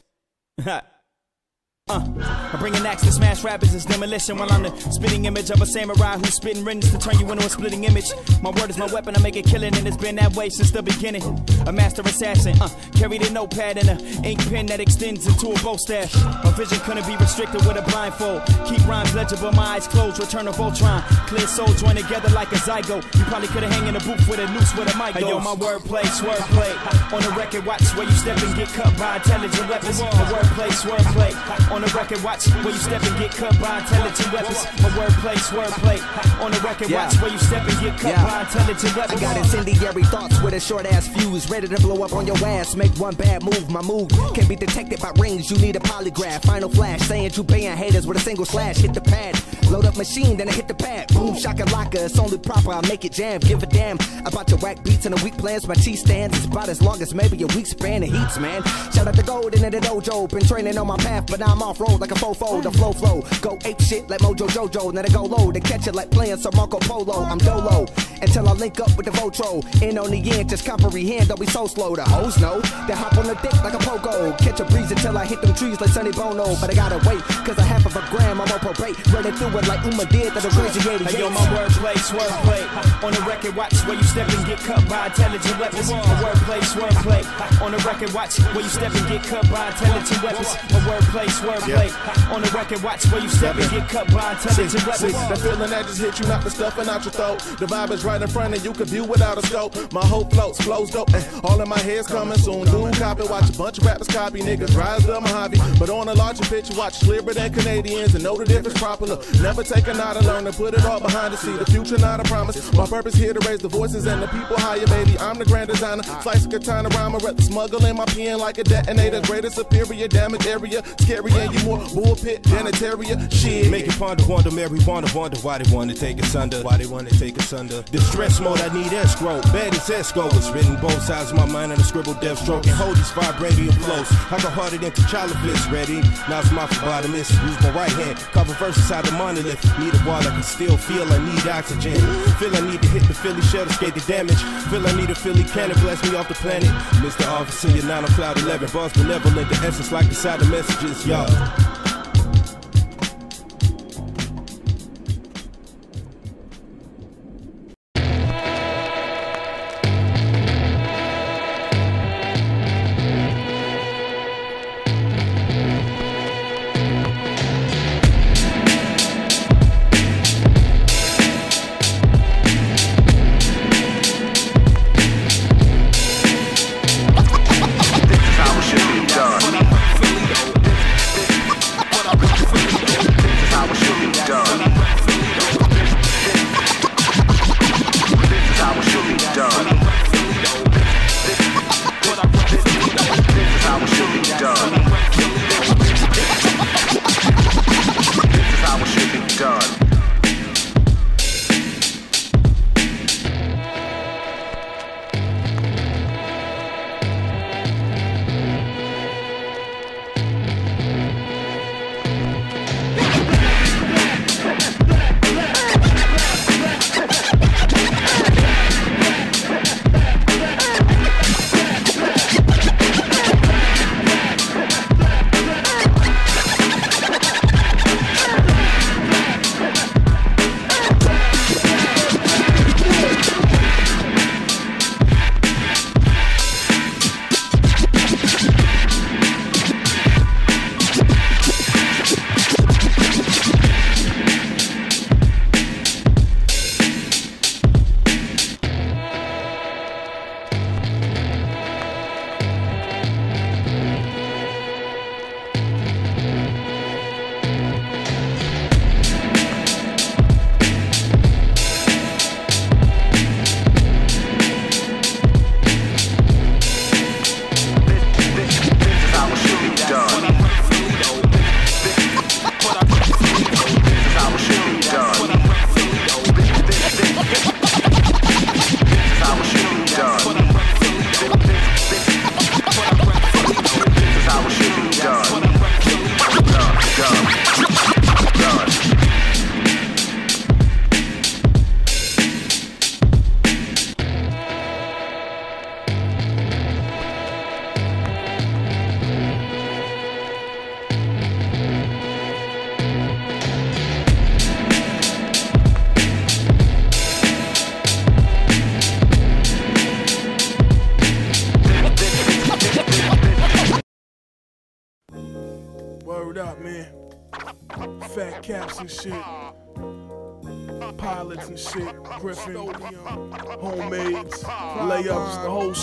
I 2.62 2.64
bring 2.66 2.76
an 2.76 2.86
axe 2.86 3.02
to 3.02 3.10
smash 3.10 3.42
rappers 3.42 3.74
as 3.74 3.84
demolition 3.84 4.38
while 4.38 4.46
I'm 4.52 4.62
the 4.62 4.70
spitting 4.78 5.24
image 5.24 5.50
of 5.50 5.60
a 5.60 5.66
samurai 5.66 6.16
who's 6.16 6.34
spitting 6.34 6.64
rings 6.64 6.88
to 6.92 6.96
turn 6.96 7.18
you 7.18 7.28
into 7.32 7.44
a 7.44 7.50
splitting 7.50 7.82
image. 7.82 8.12
My 8.40 8.50
word 8.50 8.70
is 8.70 8.78
my 8.78 8.86
weapon, 8.86 9.16
I 9.16 9.18
make 9.18 9.34
it 9.34 9.46
killing, 9.46 9.74
and 9.74 9.84
it's 9.84 9.96
been 9.96 10.14
that 10.14 10.36
way 10.36 10.48
since 10.48 10.70
the 10.70 10.80
beginning. 10.80 11.24
A 11.66 11.72
master 11.72 12.02
assassin, 12.02 12.54
uh, 12.62 12.68
carried 12.94 13.26
a 13.26 13.30
notepad 13.32 13.78
and 13.78 13.88
a 13.88 14.24
ink 14.24 14.48
pen 14.48 14.66
that 14.66 14.78
extends 14.78 15.26
into 15.26 15.50
a 15.50 15.58
bow 15.58 15.76
staff. 15.76 16.14
My 16.44 16.52
vision 16.52 16.78
couldn't 16.86 17.04
be 17.04 17.16
restricted 17.16 17.66
with 17.66 17.76
a 17.78 17.82
blindfold. 17.82 18.46
Keep 18.70 18.86
rhymes 18.86 19.12
legible, 19.12 19.50
my 19.50 19.74
eyes 19.74 19.88
closed, 19.88 20.20
return 20.20 20.46
of 20.46 20.54
Voltron. 20.54 21.02
Clear 21.26 21.48
soul 21.48 21.66
joined 21.66 21.98
together 21.98 22.30
like 22.30 22.52
a 22.52 22.62
zygote. 22.62 23.02
You 23.18 23.24
probably 23.24 23.48
could 23.48 23.64
have 23.64 23.72
hang 23.72 23.88
in 23.88 23.96
a 23.96 24.00
booth 24.06 24.22
with 24.28 24.38
a 24.38 24.46
noose 24.54 24.72
with 24.76 24.86
a 24.86 24.96
mic. 24.96 25.16
Hey, 25.16 25.26
yo, 25.26 25.40
my 25.40 25.56
wordplay, 25.56 26.06
swordplay. 26.14 26.70
On 27.12 27.22
the 27.22 27.30
record, 27.36 27.66
watch 27.66 27.82
where 27.96 28.06
you 28.06 28.14
step 28.14 28.38
and 28.38 28.54
get 28.54 28.68
cut 28.68 28.96
by 28.96 29.16
intelligent 29.16 29.68
weapons. 29.68 30.00
My 30.00 30.10
wordplay, 30.30 30.70
swordplay. 30.70 31.72
On 31.72 31.80
the 31.80 31.88
record, 31.88 32.22
watch 32.22 32.51
where 32.64 32.72
you 32.72 32.78
step 32.80 33.02
and 33.02 33.18
get 33.18 33.30
cut 33.32 33.58
by 33.60 33.78
intelligent 33.80 34.32
weapons. 34.32 34.64
My 34.82 34.88
wordplay, 34.90 35.36
swordplay. 35.36 36.42
On 36.42 36.50
the 36.50 36.60
record, 36.60 36.90
Yeah. 36.90 37.06
watch 37.06 37.20
where 37.20 37.30
you 37.30 37.38
step 37.38 37.66
and 37.68 37.80
get 37.80 37.98
cut 37.98 38.10
Yeah. 38.10 38.24
by 38.24 38.40
intelligent 38.42 38.96
weapons. 38.96 39.22
I 39.22 39.24
got 39.24 39.36
incendiary 39.36 40.04
thoughts 40.04 40.40
with 40.42 40.54
a 40.54 40.60
short 40.60 40.86
ass 40.86 41.06
fuse, 41.08 41.48
ready 41.50 41.68
to 41.68 41.80
blow 41.80 42.02
up 42.04 42.12
on 42.12 42.26
your 42.26 42.36
ass. 42.44 42.74
Make 42.76 42.92
one 42.98 43.14
bad 43.14 43.42
move, 43.42 43.70
my 43.70 43.82
move 43.82 44.10
can't 44.34 44.48
be 44.48 44.56
detected 44.56 45.00
by 45.00 45.10
rings. 45.18 45.50
You 45.50 45.58
need 45.58 45.76
a 45.76 45.80
polygraph. 45.80 46.42
Final 46.44 46.68
flash, 46.68 47.00
saying 47.02 47.30
you 47.34 47.42
baying 47.42 47.76
haters 47.76 48.06
with 48.06 48.16
a 48.16 48.20
single 48.20 48.44
slash. 48.44 48.76
Hit 48.78 48.94
the 48.94 49.00
pad, 49.00 49.40
load 49.70 49.84
up 49.84 49.96
machine, 49.96 50.36
then 50.36 50.48
I 50.48 50.52
hit 50.52 50.68
the 50.68 50.74
pad. 50.74 51.08
Boom, 51.14 51.36
shaka 51.38 51.64
laka. 51.66 51.94
It's 52.06 52.18
only 52.18 52.38
proper. 52.38 52.72
I 52.72 52.80
make 52.88 53.04
it 53.04 53.12
jam. 53.12 53.40
Give 53.40 53.62
a 53.62 53.66
damn 53.66 53.98
about 54.24 54.48
your 54.50 54.58
whack 54.58 54.82
beats 54.84 55.06
and 55.06 55.16
the 55.16 55.24
weak 55.24 55.36
plans. 55.36 55.66
My 55.66 55.74
cheese 55.74 56.00
stands 56.00 56.38
is 56.38 56.44
about 56.46 56.68
as 56.68 56.80
long 56.82 57.00
as 57.02 57.14
maybe 57.14 57.42
a 57.42 57.46
week 57.48 57.66
span 57.66 58.02
of 58.02 58.10
heats, 58.10 58.38
man. 58.38 58.62
Shout 58.94 59.06
out 59.06 59.14
to 59.14 59.22
Golden 59.22 59.64
and 59.64 59.72
the 59.74 59.80
dojo. 59.80 60.28
Been 60.28 60.44
training 60.46 60.78
on 60.78 60.86
my 60.86 60.96
path, 60.96 61.26
but 61.28 61.40
now 61.40 61.52
I'm 61.52 61.62
off 61.62 61.80
road 61.80 62.00
like 62.00 62.10
a 62.10 62.14
fofo. 62.42 62.62
The 62.62 62.70
flow 62.72 62.92
flow, 62.92 63.22
go 63.40 63.58
ape 63.64 63.80
shit 63.80 64.08
like 64.10 64.20
Mojo 64.20 64.46
Jojo. 64.48 64.92
Then 64.92 65.04
I 65.04 65.08
go 65.08 65.24
low 65.24 65.52
to 65.52 65.60
catch 65.60 65.86
it 65.86 65.94
like 65.94 66.10
playing 66.10 66.36
some 66.36 66.54
Marco 66.56 66.78
Polo. 66.78 67.24
I'm 67.24 67.38
dolo 67.38 67.86
until 68.20 68.48
I 68.48 68.52
link 68.52 68.78
up 68.80 68.96
with 68.96 69.06
the 69.06 69.12
Votro. 69.12 69.62
In 69.82 69.98
on 69.98 70.10
the 70.10 70.20
end, 70.30 70.48
just 70.48 70.64
comprehend. 70.64 71.28
Don't 71.28 71.40
be 71.40 71.46
so 71.46 71.66
slow. 71.66 71.94
The 71.96 72.04
hoes 72.04 72.38
know 72.38 72.60
they 72.86 72.94
hop 72.94 73.16
on 73.18 73.26
the 73.26 73.34
dick 73.42 73.54
like 73.62 73.74
a 73.74 73.78
pogo. 73.78 74.36
Catch 74.38 74.60
a 74.60 74.64
breeze 74.64 74.90
until 74.90 75.18
I 75.18 75.26
hit 75.26 75.40
them 75.42 75.54
trees 75.54 75.80
like 75.80 75.90
Sonny 75.90 76.12
Bono. 76.12 76.54
But 76.60 76.70
I 76.70 76.74
gotta 76.74 76.98
wait, 77.08 77.22
cause 77.46 77.58
a 77.58 77.62
half 77.62 77.86
of 77.86 77.96
a 77.96 78.02
gram 78.10 78.40
I'm 78.40 78.50
on 78.50 78.58
probate. 78.60 78.96
Running 79.12 79.32
through 79.34 79.58
it 79.58 79.68
like 79.68 79.84
Uma 79.84 80.06
did 80.06 80.32
to 80.34 80.40
the 80.40 80.50
crazy 80.50 80.80
88. 80.80 81.10
Hey, 81.10 81.18
yo, 81.18 81.30
my 81.30 81.40
wordplay, 81.50 81.96
swordplay. 81.98 82.62
On 83.02 83.12
the 83.12 83.22
record, 83.22 83.56
watch 83.56 83.74
where 83.86 83.96
you 83.96 84.04
step 84.04 84.28
and 84.30 84.46
get 84.46 84.58
cut 84.58 84.82
by 84.88 85.06
intelligent 85.06 85.58
weapons. 85.58 85.90
My 85.90 86.00
wordplay, 86.22 86.60
swordplay. 86.62 87.22
On 87.62 87.72
the 87.72 87.78
record, 87.78 88.12
watch 88.12 88.38
where 88.54 88.62
you 88.62 88.70
step 88.70 88.94
and 88.94 89.08
get 89.08 89.22
cut 89.24 89.50
by 89.50 89.68
intelligent 89.68 90.22
weapons. 90.22 90.50
My 90.70 90.80
wordplay, 90.86 91.26
swordplay. 91.26 91.90
On 92.32 92.40
the 92.40 92.50
record, 92.50 92.82
watch 92.82 93.04
where 93.12 93.20
you 93.20 93.28
step 93.28 93.56
and 93.56 93.70
get 93.70 93.88
cut 93.88 94.10
by 94.12 94.32
intelligent 94.32 94.86
weapons. 94.86 95.12
That 95.12 95.38
feeling 95.38 95.70
that 95.70 95.86
just 95.86 96.00
hit 96.00 96.18
you, 96.18 96.26
not 96.26 96.42
the 96.42 96.50
stuff 96.50 96.72
stuffing 96.72 96.88
out 96.88 97.04
your 97.04 97.12
throat. 97.12 97.38
The 97.58 97.66
vibe 97.66 97.90
is 97.90 98.04
right 98.04 98.20
in 98.20 98.28
front 98.28 98.56
of 98.56 98.64
you, 98.64 98.72
can 98.72 98.86
view 98.86 99.04
without 99.04 99.36
a 99.36 99.46
scope. 99.46 99.74
My 99.92 100.04
whole 100.04 100.24
floats, 100.24 100.60
flows 100.62 100.90
dope, 100.90 101.12
and 101.12 101.24
all 101.44 101.60
in 101.60 101.68
my 101.68 101.78
head's 101.78 102.06
coming 102.06 102.38
soon. 102.38 102.64
Dude, 102.64 102.96
copy, 102.96 103.24
watch 103.24 103.50
a 103.50 103.58
bunch 103.58 103.78
of 103.78 103.84
rappers 103.84 104.08
copy, 104.08 104.40
niggas 104.40 104.74
rise 104.76 105.04
to 105.04 105.20
Mojave. 105.20 105.58
But 105.78 105.90
on 105.90 106.08
a 106.08 106.14
larger 106.14 106.44
picture, 106.44 106.74
watch 106.76 107.00
clearer 107.00 107.34
than 107.34 107.52
Canadians 107.52 108.14
and 108.14 108.24
know 108.24 108.36
the 108.36 108.44
difference 108.46 108.78
properly. 108.78 109.18
Never 109.42 109.62
take 109.62 109.86
a 109.88 109.94
night 109.94 110.16
alone 110.16 110.46
and 110.46 110.56
put 110.56 110.72
it 110.72 110.84
all 110.86 111.00
behind 111.00 111.34
the 111.34 111.36
sea. 111.36 111.56
The 111.56 111.66
future 111.66 111.98
not 111.98 112.20
a 112.20 112.24
promise. 112.24 112.72
My 112.72 112.86
purpose 112.86 113.14
here 113.14 113.34
to 113.34 113.48
raise 113.48 113.60
the 113.60 113.68
voices 113.68 114.06
and 114.06 114.22
the 114.22 114.28
people 114.28 114.56
higher, 114.58 114.86
baby. 114.86 115.18
I'm 115.18 115.38
the 115.38 115.44
grand 115.44 115.68
designer. 115.68 116.02
Slice 116.22 116.46
a 116.46 116.48
katana 116.48 116.88
rhyme, 116.90 117.18
smuggle 117.38 117.84
in 117.84 117.96
my 117.96 118.06
pen 118.06 118.38
like 118.38 118.58
a 118.58 118.64
detonator. 118.64 119.20
Greater 119.22 119.50
superior 119.50 120.08
damage 120.08 120.46
area. 120.46 120.82
Scary 121.00 121.32
and 121.32 121.52
you 121.52 121.64
more 121.64 121.78
bullpit 121.78 122.21
than 122.22 122.66
a 122.66 122.72
terrier. 122.72 123.18
Shit. 123.30 123.70
Make 123.70 123.86
you 123.86 123.92
ponder, 123.92 124.24
wonder, 124.26 124.50
marijuana, 124.50 125.12
wonder 125.14 125.38
why 125.38 125.58
they 125.58 125.74
wanna 125.74 125.94
take 125.94 126.22
us 126.22 126.34
under. 126.34 126.62
Why 126.62 126.76
they 126.76 126.86
wanna 126.86 127.10
take 127.10 127.38
us 127.38 127.52
under. 127.52 127.82
Distress 127.82 128.40
mode, 128.40 128.60
I 128.60 128.72
need 128.72 128.92
escrow. 128.92 129.40
Bad 129.52 129.74
as 129.74 129.88
esco. 129.88 130.32
It's 130.36 130.48
written 130.50 130.76
both 130.76 131.02
sides 131.02 131.30
of 131.30 131.36
my 131.36 131.46
mind 131.46 131.72
and 131.72 131.80
a 131.80 131.84
scribble 131.84 132.14
death 132.14 132.38
stroke. 132.38 132.66
And 132.66 132.74
hold 132.74 132.96
these 132.96 133.10
vibranium 133.10 133.74
flows. 133.82 134.08
I 134.30 134.38
go 134.42 134.50
harder 134.50 134.78
than 134.78 134.92
T'Challa 134.92 135.34
fist. 135.42 135.70
Ready? 135.70 136.00
Now 136.28 136.40
it's 136.40 136.52
my 136.52 136.66
phlebotomist. 136.66 137.30
Use 137.48 137.60
my 137.62 137.70
right 137.70 137.92
hand. 137.92 138.18
Cover 138.32 138.54
verse 138.54 138.76
inside 138.76 139.04
the 139.04 139.12
monolith. 139.12 139.62
Need 139.78 139.94
a 139.94 140.02
wall 140.06 140.20
I 140.20 140.30
can 140.30 140.42
still 140.42 140.76
feel. 140.76 141.10
I 141.12 141.18
need 141.18 141.46
oxygen. 141.48 141.98
Feel 142.38 142.54
I 142.54 142.60
need 142.70 142.82
to 142.82 142.88
hit 142.88 143.02
the 143.08 143.14
Philly 143.14 143.42
shell 143.42 143.66
to 143.66 143.72
skate 143.72 143.94
the 143.94 144.00
damage. 144.00 144.42
Feel 144.70 144.86
I 144.86 144.92
need 144.94 145.10
a 145.10 145.14
Philly 145.14 145.44
cannon 145.44 145.78
blast 145.80 146.04
me 146.04 146.16
off 146.16 146.28
the 146.28 146.34
planet. 146.34 146.70
Mr. 147.02 147.26
Officer, 147.28 147.70
you're 147.70 147.84
not 147.86 148.04
on 148.04 148.10
cloud 148.10 148.38
11. 148.38 148.70
Boss 148.72 148.92
benevolent. 148.92 149.48
The 149.48 149.56
essence 149.66 149.90
like 149.90 150.08
the 150.08 150.14
side 150.14 150.40
of 150.40 150.50
messages, 150.50 151.06
y'all. 151.06 151.71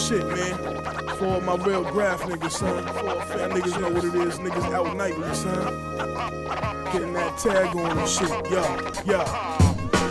Shit, 0.09 0.27
man. 0.27 0.57
For 1.17 1.39
my 1.41 1.55
real 1.63 1.83
graph 1.83 2.21
niggas, 2.23 2.51
son. 2.51 2.83
For 2.87 3.21
Fat 3.29 3.51
niggas 3.51 3.79
know 3.79 3.89
what 3.89 4.03
it 4.03 4.15
is. 4.15 4.39
Niggas 4.39 4.73
out 4.73 4.97
nightly, 4.97 5.33
son. 5.35 5.73
Getting 6.91 7.13
that 7.13 7.37
tag 7.37 7.75
on 7.75 7.97
and 7.97 8.09
shit. 8.09 8.29
Yo, 8.49 8.63
yo. 9.05 9.23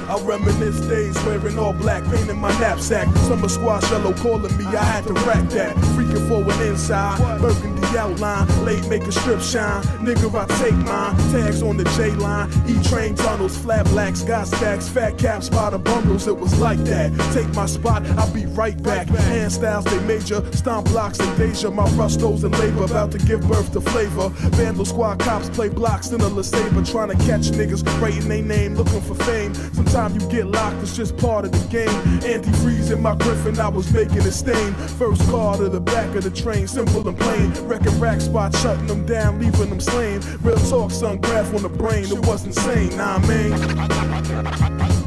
I 0.08 0.18
reminisce 0.22 0.80
days 0.86 1.16
wearing 1.26 1.58
all 1.58 1.72
black, 1.72 2.04
paint 2.04 2.30
in 2.30 2.38
my 2.38 2.50
knapsack. 2.60 3.08
Summer 3.26 3.48
squash 3.48 3.90
yellow 3.90 4.14
calling 4.14 4.56
me, 4.56 4.64
I 4.66 4.84
had 4.84 5.04
to 5.04 5.12
rack 5.12 5.48
that. 5.50 5.76
Freaking 5.94 6.26
for 6.28 6.50
an 6.50 6.62
inside, 6.62 7.18
outline, 7.96 8.46
late 8.64 8.86
make 8.88 9.02
a 9.02 9.12
strip 9.12 9.40
shine. 9.40 9.82
Nigga, 10.04 10.28
I 10.34 10.46
take 10.58 10.74
mine. 10.74 11.16
Tags 11.32 11.62
on 11.62 11.76
the 11.76 11.84
J 11.96 12.10
line, 12.12 12.50
E 12.68 12.82
train 12.84 13.14
tunnels, 13.14 13.56
flat 13.56 13.84
blacks, 13.86 14.22
got 14.22 14.46
stacks, 14.46 14.88
fat 14.88 15.18
caps 15.18 15.48
by 15.48 15.70
the 15.70 15.78
bundles. 15.78 16.26
It 16.26 16.36
was 16.36 16.58
like 16.58 16.78
that. 16.84 17.12
Take 17.32 17.52
my 17.54 17.66
spot, 17.66 18.06
I'll 18.18 18.32
be 18.32 18.46
right 18.46 18.80
back. 18.82 19.08
Hand 19.08 19.52
styles, 19.52 19.84
they 19.84 20.00
major, 20.00 20.40
stomp 20.52 20.88
blocks 20.88 21.18
and 21.20 21.36
Deja. 21.38 21.70
My 21.70 21.88
rustos 21.90 22.44
and 22.44 22.56
labor 22.58 22.84
about 22.84 23.12
to 23.12 23.18
give 23.18 23.46
birth 23.48 23.72
to 23.72 23.80
flavor. 23.80 24.28
Vandal 24.56 24.84
squad 24.84 25.20
cops 25.20 25.48
play 25.50 25.68
blocks 25.68 26.10
in 26.10 26.20
a 26.20 26.30
LeSabre, 26.30 26.90
trying 26.90 27.08
to 27.08 27.16
catch 27.26 27.50
niggas, 27.50 27.84
writing 28.00 28.28
their 28.28 28.42
name, 28.42 28.74
looking 28.74 29.00
for 29.00 29.14
fame. 29.14 29.54
Sometimes 29.54 30.22
you 30.22 30.28
get 30.30 30.46
locked, 30.46 30.82
it's 30.82 30.96
just 30.96 31.16
part 31.16 31.44
of 31.44 31.52
the 31.52 31.68
game. 31.68 31.88
Antifreeze 32.20 32.90
in 32.92 33.00
my 33.02 33.14
griffin, 33.16 33.58
I 33.58 33.68
was 33.68 33.92
making 33.92 34.18
a 34.18 34.32
stain. 34.32 34.74
First 34.98 35.22
car 35.30 35.56
to 35.56 35.68
the 35.68 35.80
back 35.80 36.14
of 36.14 36.24
the 36.24 36.30
train, 36.30 36.66
simple 36.66 37.06
and 37.08 37.18
plain. 37.18 37.52
Wrecking 37.78 38.00
rack 38.00 38.20
spot, 38.20 38.56
shutting 38.56 38.88
them 38.88 39.06
down, 39.06 39.38
leaving 39.38 39.70
them 39.70 39.80
slain. 39.80 40.20
Real 40.42 40.56
talk, 40.68 40.90
son, 40.90 41.18
graph 41.18 41.54
on 41.54 41.62
the 41.62 41.68
brain, 41.68 42.06
it 42.06 42.26
was 42.26 42.44
insane, 42.44 42.96
nah, 42.96 43.20
I 43.22 44.97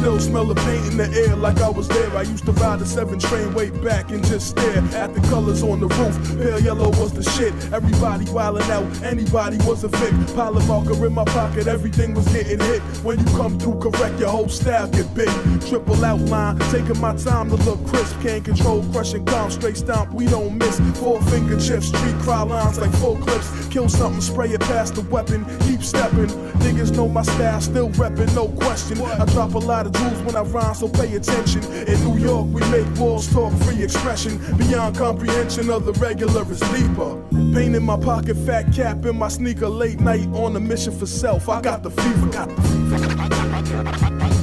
still 0.00 0.18
smell 0.18 0.46
the 0.46 0.54
paint 0.54 0.86
in 0.86 0.96
the 0.96 1.08
air 1.12 1.36
like 1.36 1.60
I 1.60 1.68
was 1.68 1.86
there. 1.86 2.10
I 2.16 2.22
used 2.22 2.46
to 2.46 2.52
ride 2.52 2.78
the 2.78 2.86
seven 2.86 3.18
train 3.18 3.52
way 3.52 3.68
back 3.68 4.10
and 4.10 4.24
just 4.26 4.48
stare 4.48 4.78
at 4.94 5.14
the 5.14 5.20
colors 5.28 5.62
on 5.62 5.78
the 5.78 5.88
roof. 5.88 6.16
Pale 6.38 6.60
yellow 6.60 6.88
was 7.00 7.12
the 7.12 7.22
shit. 7.22 7.52
Everybody 7.70 8.24
wildin' 8.26 8.70
out, 8.70 8.88
anybody 9.02 9.58
was 9.68 9.84
a 9.84 9.88
vic. 9.88 10.14
Pile 10.34 10.56
of 10.56 10.66
marker 10.66 11.04
in 11.04 11.12
my 11.12 11.24
pocket, 11.26 11.66
everything 11.66 12.14
was 12.14 12.26
getting 12.28 12.60
hit. 12.60 12.80
When 13.04 13.18
you 13.18 13.26
come 13.36 13.58
through 13.58 13.78
correct, 13.78 14.18
your 14.18 14.30
whole 14.30 14.48
style 14.48 14.88
get 14.88 15.12
big. 15.14 15.28
Triple 15.68 16.02
outline, 16.02 16.58
taking 16.70 16.98
my 16.98 17.14
time 17.16 17.50
to 17.50 17.56
look 17.56 17.84
crisp. 17.86 18.18
Can't 18.22 18.42
control, 18.42 18.82
crushing 18.92 19.26
calm, 19.26 19.50
straight 19.50 19.76
stomp, 19.76 20.14
we 20.14 20.24
don't 20.26 20.56
miss. 20.56 20.80
Four 20.98 21.20
finger 21.24 21.60
chips, 21.60 21.88
street 21.88 22.16
cry 22.20 22.40
lines 22.40 22.80
like 22.80 22.92
full 22.92 23.16
clips. 23.16 23.68
Kill 23.68 23.88
something, 23.90 24.22
spray 24.22 24.48
it 24.48 24.60
past 24.60 24.94
the 24.94 25.02
weapon, 25.02 25.44
keep 25.60 25.82
stepping. 25.82 26.30
Niggas 26.64 26.96
know 26.96 27.06
my 27.06 27.22
style, 27.22 27.60
still 27.60 27.90
reppin', 27.90 28.34
no 28.34 28.48
question. 28.48 28.98
I 29.02 29.26
drop 29.26 29.52
a 29.54 29.58
lot 29.58 29.84
of 29.84 29.89
jewels 29.90 30.22
when 30.22 30.36
I 30.36 30.42
rhyme, 30.42 30.74
so 30.74 30.88
pay 30.88 31.14
attention. 31.14 31.62
In 31.86 32.02
New 32.04 32.18
York, 32.18 32.46
we 32.52 32.60
make 32.70 32.86
walls 32.98 33.32
talk 33.32 33.52
free 33.62 33.82
expression. 33.82 34.38
Beyond 34.56 34.96
comprehension 34.96 35.70
of 35.70 35.84
the 35.84 35.92
regular 35.94 36.42
is 36.50 36.60
deeper. 36.60 37.22
Pain 37.54 37.74
in 37.74 37.82
my 37.82 37.98
pocket, 37.98 38.36
fat 38.36 38.72
cap 38.72 39.04
in 39.04 39.16
my 39.16 39.28
sneaker, 39.28 39.68
late 39.68 40.00
night 40.00 40.28
on 40.28 40.56
a 40.56 40.60
mission 40.60 40.96
for 40.96 41.06
self. 41.06 41.48
I 41.48 41.60
got 41.60 41.82
the 41.82 41.90
fever, 41.90 42.26
got 42.28 42.48
the 42.48 42.62
fever. 42.62 44.39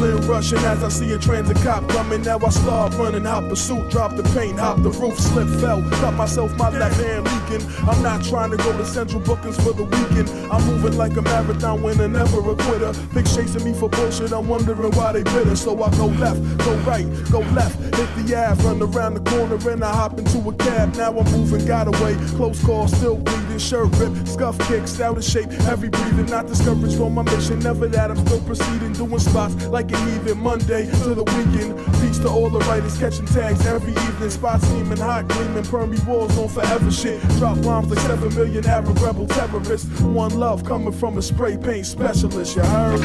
Adrenaline 0.00 0.28
rushing 0.28 0.58
as 0.58 0.82
I 0.82 0.88
see 0.88 1.12
a 1.12 1.18
transit 1.18 1.56
cop 1.58 1.86
coming. 1.90 2.22
Now 2.22 2.38
I 2.38 2.48
start 2.48 2.94
running, 2.94 3.24
hop 3.24 3.48
pursuit, 3.48 3.90
drop 3.90 4.16
the 4.16 4.22
paint, 4.34 4.58
hop 4.58 4.82
the 4.82 4.90
roof, 4.90 5.18
slip, 5.18 5.48
fell, 5.60 5.82
cut 6.00 6.14
myself, 6.14 6.56
my 6.56 6.70
left 6.70 7.00
hand 7.00 7.24
leaking. 7.24 7.66
I'm 7.88 8.02
not 8.02 8.24
trying 8.24 8.50
to 8.50 8.56
go 8.56 8.76
to 8.76 8.84
central 8.84 9.20
bookings 9.20 9.56
for 9.62 9.72
the 9.72 9.84
weekend. 9.84 10.28
I'm 10.50 10.64
moving 10.66 10.96
like 10.96 11.16
a 11.16 11.22
marathon 11.22 11.82
winner, 11.82 12.08
never 12.08 12.38
a 12.38 12.56
quitter. 12.56 12.92
Pigs 13.12 13.34
chasing 13.36 13.64
me 13.64 13.78
for 13.78 13.88
bullshit, 13.88 14.32
I'm 14.32 14.48
wondering 14.48 14.92
why 14.92 15.12
they 15.12 15.22
bitter. 15.22 15.56
So 15.56 15.82
I 15.82 15.90
go 15.96 16.06
left, 16.06 16.40
go 16.58 16.74
right, 16.88 17.06
go 17.30 17.40
left, 17.52 17.78
hit 17.96 18.26
the 18.26 18.34
ass, 18.36 18.62
run 18.64 18.80
around 18.80 19.14
the 19.14 19.30
corner 19.30 19.56
and 19.70 19.84
I 19.84 19.92
hop 19.94 20.18
into 20.18 20.38
a 20.48 20.54
cab. 20.54 20.94
Now 20.96 21.18
I'm 21.18 21.30
moving, 21.32 21.66
got 21.66 21.88
away, 21.88 22.16
close 22.36 22.62
call, 22.64 22.88
still 22.88 23.16
bleeding, 23.16 23.58
shirt 23.58 23.94
rip, 23.96 24.26
scuff 24.26 24.58
kicks, 24.60 25.00
out 25.00 25.18
of 25.18 25.24
shape, 25.24 25.50
heavy 25.68 25.88
breathing, 25.88 26.26
not 26.26 26.46
discouraged 26.46 26.96
from 26.96 27.14
my 27.14 27.22
mission. 27.22 27.58
Never 27.60 27.86
that, 27.88 28.10
I'm 28.10 28.16
still 28.26 28.40
proceeding, 28.42 28.92
doing 28.92 29.18
spots 29.18 29.66
like 29.66 29.89
even 29.90 30.40
Monday 30.40 30.86
to 30.86 31.14
the 31.14 31.24
weekend. 31.24 31.76
Peace 32.00 32.18
to 32.18 32.28
all 32.28 32.50
the 32.50 32.58
writers 32.60 32.98
catching 32.98 33.26
tags 33.26 33.64
every 33.66 33.92
evening. 33.92 34.30
Spots 34.30 34.66
steaming 34.66 34.98
hot, 34.98 35.28
gleaming. 35.28 35.64
Permy 35.64 36.04
walls 36.06 36.36
on 36.38 36.48
forever 36.48 36.90
shit. 36.90 37.20
Drop 37.38 37.60
bombs 37.62 37.90
like 37.90 37.98
7 38.00 38.34
million 38.34 38.66
Arab 38.66 38.98
rebel 39.00 39.26
terrorists. 39.26 40.00
One 40.00 40.38
love 40.38 40.64
coming 40.64 40.92
from 40.92 41.18
a 41.18 41.22
spray 41.22 41.56
paint 41.56 41.86
specialist, 41.86 42.56
you 42.56 42.62
heard? 42.62 43.00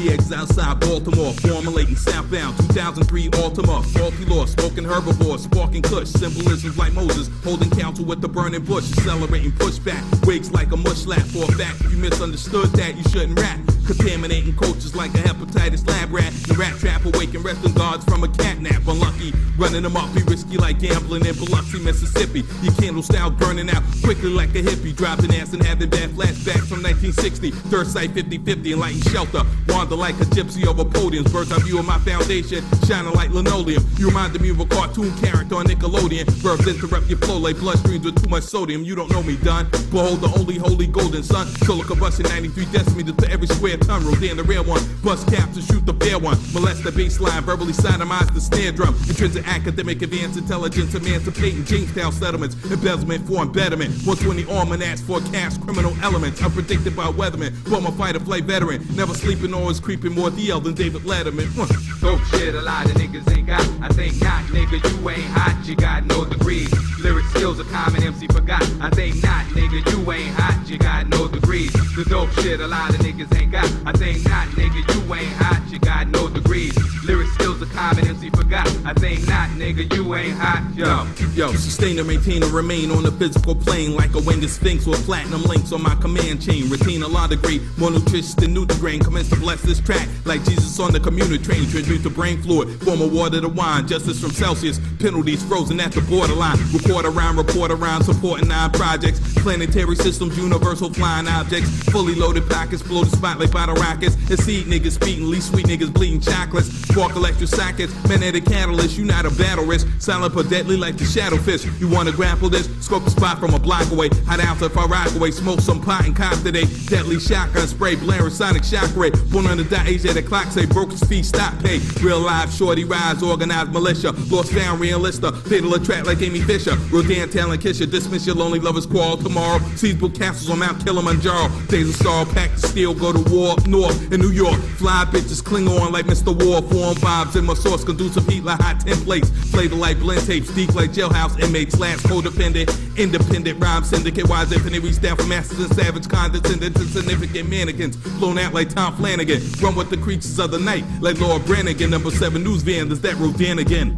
I-95, 0.00 0.16
3X 0.16 0.32
outside 0.32 0.80
Baltimore, 0.80 1.32
formulating 1.34 1.96
southbound, 1.96 2.56
2003 2.58 3.28
Altima, 3.30 3.84
faulty 3.84 4.24
law, 4.24 4.46
smoking 4.46 4.84
herbivore, 4.84 5.38
sparking 5.38 5.82
kush, 5.82 6.08
symbolisms 6.08 6.78
like 6.78 6.92
Moses, 6.92 7.28
holding 7.44 7.70
counsel 7.70 8.04
with 8.04 8.20
the 8.20 8.28
burning 8.28 8.64
bush, 8.64 8.90
accelerating 8.92 9.52
pushback, 9.52 10.26
wigs 10.26 10.52
like 10.52 10.72
a 10.72 10.76
mush 10.76 11.06
lap 11.06 11.22
for 11.22 11.44
a 11.44 11.52
fact. 11.52 11.80
If 11.82 11.92
you 11.92 11.98
misunderstood 11.98 12.70
that, 12.72 12.96
you 12.96 13.02
shouldn't 13.04 13.38
rap. 13.38 13.69
Contaminating 13.90 14.54
cultures 14.54 14.94
like 14.94 15.12
a 15.14 15.18
hepatitis 15.18 15.84
lab 15.88 16.12
rat. 16.12 16.32
The 16.46 16.54
rat 16.54 16.78
trap 16.78 17.04
awaken 17.04 17.42
resting 17.42 17.74
guards 17.74 18.04
from 18.04 18.22
a 18.22 18.28
catnap. 18.28 18.86
Unlucky, 18.86 19.32
running 19.58 19.82
them 19.82 19.96
up 19.96 20.14
be 20.14 20.22
risky 20.22 20.56
like 20.58 20.78
gambling 20.78 21.26
in 21.26 21.34
Biloxi, 21.34 21.80
Mississippi. 21.80 22.44
Your 22.62 22.72
candle 22.74 23.02
style 23.02 23.32
burning 23.32 23.68
out 23.68 23.82
quickly 24.04 24.30
like 24.30 24.50
a 24.50 24.62
hippie. 24.62 24.94
Dropping 24.94 25.34
ass 25.34 25.54
and 25.54 25.66
having 25.66 25.90
bad 25.90 26.10
flashbacks 26.10 26.70
from 26.70 26.86
1960. 26.86 27.50
Third 27.50 27.88
sight 27.88 28.10
50-50 28.10 28.72
and 28.72 28.80
lighting 28.80 29.02
shelter. 29.10 29.42
Wander 29.66 29.96
like 29.96 30.14
a 30.20 30.26
gypsy 30.30 30.66
over 30.68 30.84
podiums. 30.84 31.32
Bird's 31.32 31.50
eye 31.50 31.58
view 31.58 31.80
of 31.80 31.84
my 31.84 31.98
foundation, 31.98 32.62
shining 32.86 33.12
like 33.14 33.30
linoleum. 33.30 33.84
You 33.98 34.06
reminded 34.06 34.40
me 34.40 34.50
of 34.50 34.60
a 34.60 34.66
cartoon 34.66 35.10
character 35.18 35.56
on 35.56 35.66
Nickelodeon. 35.66 36.30
Verbs 36.46 36.68
interrupt 36.68 37.08
your 37.08 37.18
flow 37.18 37.38
like 37.38 37.56
bloodstreams 37.56 38.04
with 38.04 38.22
too 38.22 38.30
much 38.30 38.44
sodium. 38.44 38.84
You 38.84 38.94
don't 38.94 39.10
know 39.10 39.24
me, 39.24 39.36
done. 39.38 39.66
Behold 39.90 40.20
the 40.20 40.32
only 40.38 40.58
holy 40.58 40.86
golden 40.86 41.24
sun. 41.24 41.48
Solar 41.66 41.84
combustion 41.84 42.26
93 42.28 42.66
decimeters 42.66 43.16
to 43.18 43.28
every 43.28 43.48
square 43.48 43.79
ton. 43.80 44.04
Rodan 44.04 44.36
the 44.36 44.44
rare 44.44 44.62
one. 44.62 44.82
Bust 45.02 45.26
caps 45.28 45.56
and 45.56 45.64
shoot 45.64 45.84
the 45.86 45.94
fair 45.94 46.18
one. 46.18 46.38
Molest 46.52 46.84
the 46.84 46.90
baseline. 46.90 47.42
Verbally 47.42 47.72
sodomize 47.72 48.32
the 48.34 48.40
snare 48.40 48.72
drum. 48.72 48.94
Intrinsic 49.08 49.46
academic 49.48 50.02
advance 50.02 50.36
intelligence. 50.36 50.94
Emancipating 50.94 51.64
Jamestown 51.64 52.12
settlements. 52.12 52.54
Embezzlement 52.70 53.26
for 53.26 53.42
embetterment. 53.42 53.90
120 54.04 54.44
almanacs 54.46 55.00
forecast 55.00 55.60
criminal 55.62 55.94
elements. 56.02 56.40
Unpredicted 56.40 56.94
by 56.94 57.06
weathermen. 57.06 57.52
Former 57.68 57.90
fighter 57.92 58.20
flight 58.20 58.44
veteran. 58.44 58.86
Never 58.94 59.14
sleeping, 59.14 59.54
always 59.54 59.80
creeping. 59.80 60.14
More 60.14 60.30
DL 60.30 60.62
than 60.62 60.74
David 60.74 61.02
Letterman. 61.02 61.48
Uh. 61.58 61.66
Dope 62.00 62.24
shit 62.26 62.54
a 62.54 62.60
lot 62.60 62.86
of 62.86 62.92
niggas 62.92 63.30
ain't 63.36 63.46
got. 63.46 63.60
I 63.82 63.88
think 63.88 64.20
not, 64.22 64.44
nigga, 64.44 64.82
you 64.82 65.10
ain't 65.10 65.22
hot, 65.32 65.66
you 65.66 65.76
got 65.76 66.06
no 66.06 66.24
degrees. 66.24 66.72
Lyric 66.98 67.26
skills 67.26 67.60
a 67.60 67.64
common 67.64 68.02
MC 68.02 68.26
forgot. 68.28 68.62
I 68.80 68.90
think 68.90 69.22
not, 69.22 69.44
nigga, 69.46 69.88
you 69.92 70.10
ain't 70.12 70.34
hot, 70.34 70.68
you 70.68 70.78
got 70.78 71.08
no 71.08 71.28
degrees. 71.28 71.72
dope 72.08 72.30
shit 72.40 72.60
a 72.60 72.66
lot 72.66 72.90
of 72.90 72.96
niggas 72.96 73.38
ain't 73.38 73.52
got. 73.52 73.69
I 73.86 73.92
think 73.92 74.24
not, 74.28 74.48
nigga, 74.48 74.80
you 74.94 75.14
ain't 75.14 75.32
hot, 75.34 75.62
you 75.70 75.78
got 75.78 76.08
no 76.08 76.28
degrees. 76.28 76.76
Lyric 77.04 77.28
skills 77.28 77.62
a 77.62 77.66
common 77.66 78.06
MC 78.06 78.30
forgot. 78.30 78.68
I 78.84 78.94
think 78.94 79.26
not, 79.26 79.48
nigga, 79.50 79.92
you 79.94 80.14
ain't 80.14 80.36
hot, 80.36 80.62
yo. 80.76 81.06
Yo, 81.34 81.52
sustain 81.52 81.98
and 81.98 82.06
maintain 82.06 82.42
and 82.42 82.52
remain 82.52 82.90
on 82.90 83.02
the 83.02 83.12
physical 83.12 83.54
plane 83.54 83.94
like 83.94 84.14
a 84.14 84.20
winged 84.20 84.48
sphinx 84.50 84.86
with 84.86 85.04
platinum 85.04 85.42
links 85.44 85.72
on 85.72 85.82
my 85.82 85.94
command 85.96 86.42
chain. 86.42 86.68
Retain 86.68 87.02
a 87.02 87.08
law 87.08 87.26
degree, 87.26 87.60
more 87.78 87.90
nutritious 87.90 88.34
than 88.34 88.54
Nutrigrain. 88.54 89.02
Commence 89.02 89.28
to 89.30 89.36
bless 89.36 89.62
this 89.62 89.80
track 89.80 90.08
like 90.24 90.44
Jesus 90.44 90.78
on 90.78 90.92
the 90.92 91.00
community 91.00 91.42
train. 91.42 91.68
Tribute 91.68 92.02
to 92.02 92.10
brain 92.10 92.42
fluid, 92.42 92.68
form 92.82 93.00
a 93.00 93.06
water 93.06 93.40
to 93.40 93.48
wine. 93.48 93.86
Justice 93.86 94.20
from 94.20 94.30
Celsius, 94.30 94.78
penalties 94.98 95.42
frozen 95.42 95.80
at 95.80 95.92
the 95.92 96.00
borderline. 96.02 96.58
Report 96.72 97.04
around, 97.06 97.36
report 97.36 97.70
around, 97.70 98.04
supporting 98.04 98.48
nine 98.48 98.70
projects. 98.72 99.20
Planetary 99.40 99.96
systems, 99.96 100.36
universal 100.36 100.92
flying 100.92 101.28
objects. 101.28 101.70
Fully 101.84 102.14
loaded 102.14 102.48
pockets, 102.48 102.82
blow 102.82 103.04
the 103.04 103.16
spotlight 103.16 103.52
by 103.52 103.59
the 103.66 103.74
rockets. 103.74 104.14
And 104.30 104.38
seed 104.38 104.66
niggas 104.66 104.92
speeding, 104.92 105.28
least 105.28 105.50
sweet 105.50 105.66
niggas 105.66 105.92
bleeding 105.92 106.20
chocolates. 106.20 106.68
Spark 106.88 107.16
electric 107.16 107.48
sockets, 107.48 107.92
magnetic 108.08 108.44
catalyst. 108.44 108.96
You 108.96 109.04
not 109.04 109.24
a 109.24 109.30
battle 109.30 109.64
risk, 109.64 109.86
silent 109.98 110.34
but 110.34 110.48
deadly 110.48 110.76
like 110.76 110.96
the 110.96 111.04
shadow 111.04 111.36
fish. 111.36 111.64
You 111.80 111.88
wanna 111.88 112.12
grapple 112.12 112.48
this? 112.48 112.68
Scope 112.80 113.04
the 113.04 113.10
spot 113.10 113.38
from 113.38 113.54
a 113.54 113.58
block 113.58 113.90
away. 113.90 114.08
Hot 114.26 114.40
out 114.40 114.62
if 114.62 114.76
I 114.76 114.84
rock 114.86 115.14
away, 115.14 115.30
smoke 115.30 115.60
some 115.60 115.80
pot 115.80 116.06
and 116.06 116.14
cop 116.14 116.40
today. 116.42 116.64
Deadly 116.86 117.18
shotgun 117.18 117.66
spray, 117.66 117.96
blaring 117.96 118.30
sonic 118.30 118.64
shock 118.64 118.94
ray. 118.94 119.10
Born 119.10 119.46
on 119.46 119.56
the 119.56 119.64
dot 119.64 119.86
age 119.86 120.04
at 120.06 120.14
the 120.14 120.22
clock, 120.22 120.46
say 120.46 120.66
broke 120.66 120.90
his 120.90 121.02
feet, 121.04 121.24
stop 121.24 121.58
pay. 121.62 121.78
Real 122.02 122.20
live, 122.20 122.52
shorty 122.52 122.84
rise, 122.84 123.22
organized 123.22 123.72
militia. 123.72 124.12
Lost 124.30 124.52
found 124.52 124.80
realista, 124.80 125.36
fatal 125.48 125.74
attract 125.74 126.06
like 126.06 126.20
Amy 126.22 126.40
Fisher. 126.40 126.76
Rodan 126.90 127.30
talent 127.30 127.62
kiss 127.62 127.80
you, 127.80 127.86
dismiss 127.86 128.26
your 128.26 128.36
lonely 128.36 128.60
lovers 128.60 128.86
quarrel 128.86 129.16
tomorrow. 129.16 129.58
Book 129.98 130.14
castles 130.14 130.50
on 130.50 130.58
Mount 130.60 130.84
Kilimanjaro. 130.84 131.48
Days 131.66 131.88
of 131.88 131.96
sorrow, 131.96 132.24
pack 132.24 132.54
the 132.54 132.68
steel, 132.68 132.94
go 132.94 133.12
to 133.12 133.18
war 133.30 133.39
up 133.46 133.66
north 133.66 134.12
in 134.12 134.20
New 134.20 134.30
York. 134.30 134.60
Fly 134.78 135.04
bitches 135.10 135.42
cling 135.44 135.68
on 135.68 135.92
like 135.92 136.06
Mr. 136.06 136.28
Worf, 136.28 136.70
form 136.70 136.94
vibes 136.96 137.36
in 137.36 137.44
my 137.44 137.54
source, 137.54 137.84
conducive 137.84 138.26
heat 138.26 138.44
like 138.44 138.60
hot 138.60 138.76
templates. 138.78 139.28
Flavor 139.50 139.76
like 139.76 139.98
blend 139.98 140.26
tapes, 140.26 140.52
deep 140.54 140.74
like 140.74 140.90
jailhouse 140.90 141.38
inmates, 141.40 141.76
slash 141.76 141.98
codependent, 141.98 142.68
independent 142.96 143.62
rhyme 143.62 143.84
syndicate, 143.84 144.28
wise 144.28 144.52
infinite, 144.52 144.82
reach 144.82 145.00
down 145.00 145.16
for 145.16 145.26
masters 145.26 145.60
and 145.60 145.74
savage 145.74 146.08
condescendent 146.08 146.76
to 146.76 146.84
significant 146.84 147.48
mannequins, 147.48 147.96
blown 148.18 148.38
out 148.38 148.54
like 148.54 148.68
Tom 148.68 148.94
Flanagan. 148.96 149.40
Run 149.60 149.74
with 149.74 149.90
the 149.90 149.96
creatures 149.96 150.38
of 150.38 150.50
the 150.50 150.58
night, 150.58 150.84
like 151.00 151.20
Laura 151.20 151.40
Branigan, 151.40 151.90
number 151.90 152.10
seven 152.10 152.42
news 152.44 152.62
van, 152.62 152.88
does 152.88 153.00
that 153.00 153.16
Rodan 153.16 153.58
again? 153.58 153.96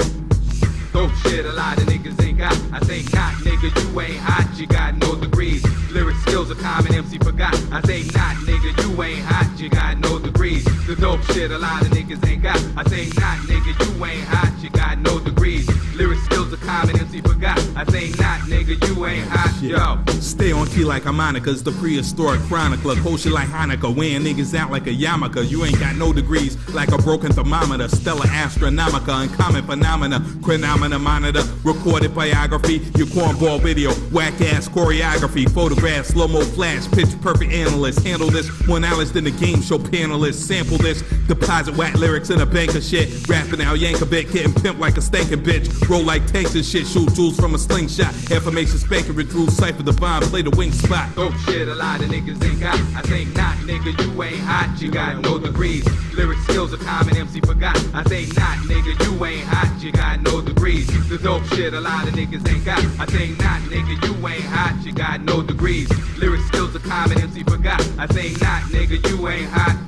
Dope 0.92 1.10
shit 1.22 1.46
a 1.46 1.52
lot 1.52 1.78
of 1.78 1.84
niggas 1.84 2.22
ain't 2.22 2.36
got. 2.36 2.52
I 2.70 2.78
say 2.84 3.02
not, 3.14 3.32
nigga, 3.44 3.72
you 3.80 4.00
ain't 4.00 4.18
hot, 4.18 4.58
you 4.58 4.66
got 4.66 4.94
no 4.96 5.14
degrees. 5.14 5.64
Lyric 5.90 6.16
skills 6.16 6.50
a 6.50 6.54
common 6.54 6.94
MC 6.94 7.16
forgot. 7.16 7.54
I 7.72 7.80
think 7.80 8.14
not, 8.14 8.36
nigga, 8.44 8.76
you 8.82 9.02
ain't 9.02 9.24
hot, 9.24 9.58
you 9.58 9.70
got 9.70 9.98
no 9.98 10.18
degrees. 10.18 10.64
The 10.86 10.94
dope 10.96 11.22
shit 11.32 11.50
a 11.50 11.58
lot 11.58 11.80
of 11.80 11.88
niggas 11.88 12.28
ain't 12.28 12.42
got. 12.42 12.60
I 12.76 12.84
say 12.90 13.06
not, 13.18 13.38
nigga, 13.48 13.72
you 13.72 14.04
ain't 14.04 14.24
hot, 14.24 14.52
you 14.62 14.68
got 14.68 14.98
no 14.98 15.18
degrees. 15.18 15.66
Lyric 15.94 16.18
skills 16.20 16.41
a 16.62 16.66
common 16.66 16.98
MC 16.98 17.20
forgot. 17.20 17.58
I 17.76 17.84
think 17.84 18.18
not, 18.18 18.40
nigga, 18.40 18.86
you 18.88 19.06
ain't 19.06 19.28
hot, 19.28 19.62
yo. 19.62 20.12
Stay 20.20 20.52
on 20.52 20.66
key 20.68 20.84
like 20.84 21.04
a 21.04 21.12
harmonicas, 21.12 21.62
the 21.62 21.72
prehistoric 21.72 22.40
chronicler. 22.42 22.96
Shit 23.16 23.32
like 23.32 23.48
Hanukkah, 23.48 23.94
weighing 23.94 24.22
niggas 24.22 24.54
out 24.54 24.70
like 24.70 24.86
a 24.86 24.90
yarmulke. 24.90 25.48
You 25.48 25.64
ain't 25.64 25.78
got 25.78 25.96
no 25.96 26.12
degrees, 26.12 26.56
like 26.70 26.90
a 26.90 26.98
broken 26.98 27.32
thermometer. 27.32 27.88
Stellar 27.88 28.26
astronomica, 28.26 29.22
uncommon 29.22 29.64
phenomena. 29.64 30.20
Chronomena 30.40 31.00
monitor, 31.00 31.42
recorded 31.64 32.14
biography. 32.14 32.78
Your 32.96 33.06
cornball 33.08 33.60
video, 33.60 33.92
whack 34.10 34.40
ass 34.40 34.68
choreography. 34.68 35.48
Photograph, 35.50 36.06
slow 36.06 36.28
mo 36.28 36.40
flash, 36.40 36.90
pitch 36.90 37.08
perfect 37.20 37.52
analyst. 37.52 38.04
Handle 38.04 38.30
this 38.30 38.50
more 38.66 38.80
knowledge 38.80 39.10
than 39.10 39.24
the 39.24 39.30
game 39.32 39.60
show 39.62 39.78
panelists. 39.78 40.34
Sample 40.34 40.78
this, 40.78 41.02
deposit 41.28 41.76
whack 41.76 41.94
lyrics 41.94 42.30
in 42.30 42.40
a 42.40 42.46
bank 42.46 42.74
of 42.74 42.82
shit. 42.82 43.28
Rapping 43.28 43.60
out 43.60 43.78
Yankovic, 43.78 44.32
getting 44.32 44.52
pimped 44.52 44.78
like 44.78 44.96
a 44.96 45.00
stankin' 45.00 45.44
bitch. 45.44 45.88
Roll 45.88 46.02
like 46.02 46.26
tanks 46.52 46.54
and 46.54 46.64
shit, 46.64 46.86
shoot 46.86 47.14
jewels 47.14 47.36
from 47.36 47.54
a 47.54 47.58
slingshot. 47.58 48.14
Information 48.30 48.78
spanking 48.78 49.14
through 49.14 49.48
cipher 49.48 49.82
the 49.82 49.92
bomb, 49.92 50.22
play 50.24 50.42
the 50.42 50.50
wing 50.50 50.72
spot. 50.72 51.14
Dope 51.14 51.34
shit 51.46 51.68
a 51.68 51.74
lot 51.74 52.00
of 52.00 52.08
niggas 52.08 52.42
ain't 52.44 52.60
got. 52.60 52.74
I 52.96 53.02
think 53.02 53.34
not, 53.34 53.56
nigga, 53.58 53.98
you 54.02 54.22
ain't 54.22 54.40
hot, 54.40 54.80
you 54.80 54.90
got 54.90 55.20
no 55.22 55.38
degrees. 55.38 55.84
Lyric 56.14 56.38
skills 56.40 56.72
a 56.72 56.78
common 56.78 57.16
MC 57.16 57.40
forgot. 57.40 57.76
I 57.94 58.02
think 58.04 58.36
not, 58.36 58.58
nigga, 58.68 58.92
you 59.04 59.24
ain't 59.24 59.46
hot, 59.46 59.82
you 59.82 59.92
got 59.92 60.20
no 60.20 60.40
degrees. 60.40 60.86
The 61.08 61.18
dope 61.18 61.44
shit 61.54 61.74
a 61.74 61.80
lot 61.80 62.06
of 62.06 62.14
niggas 62.14 62.46
ain't 62.48 62.64
got. 62.64 62.78
I 63.00 63.06
think 63.06 63.38
not, 63.38 63.60
nigga, 63.62 63.96
you 64.06 64.28
ain't 64.28 64.44
hot, 64.44 64.84
you 64.84 64.92
got 64.92 65.20
no 65.22 65.42
degrees. 65.42 65.88
Lyric 66.18 66.40
skills 66.42 66.74
a 66.74 66.80
common 66.80 67.20
MC 67.20 67.42
forgot. 67.44 67.80
I 67.98 68.06
think 68.06 68.40
not, 68.40 68.62
nigga, 68.64 68.98
you 69.08 69.28
ain't 69.28 69.50
hot. 69.50 69.78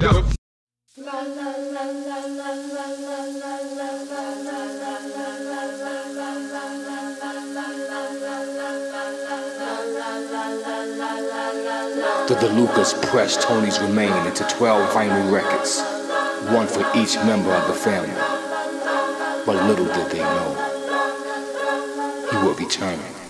Yo. 0.00 0.22
DeLucas 12.36 13.00
pressed 13.10 13.42
Tony's 13.42 13.80
remain 13.80 14.12
into 14.26 14.44
12 14.44 14.90
vinyl 14.90 15.32
records, 15.32 15.80
one 16.52 16.66
for 16.66 16.80
each 16.96 17.16
member 17.16 17.50
of 17.50 17.68
the 17.68 17.74
family. 17.74 18.14
But 19.44 19.66
little 19.66 19.86
did 19.86 20.10
they 20.10 20.18
know, 20.18 20.54
he 22.30 22.36
would 22.46 22.58
return. 22.58 23.21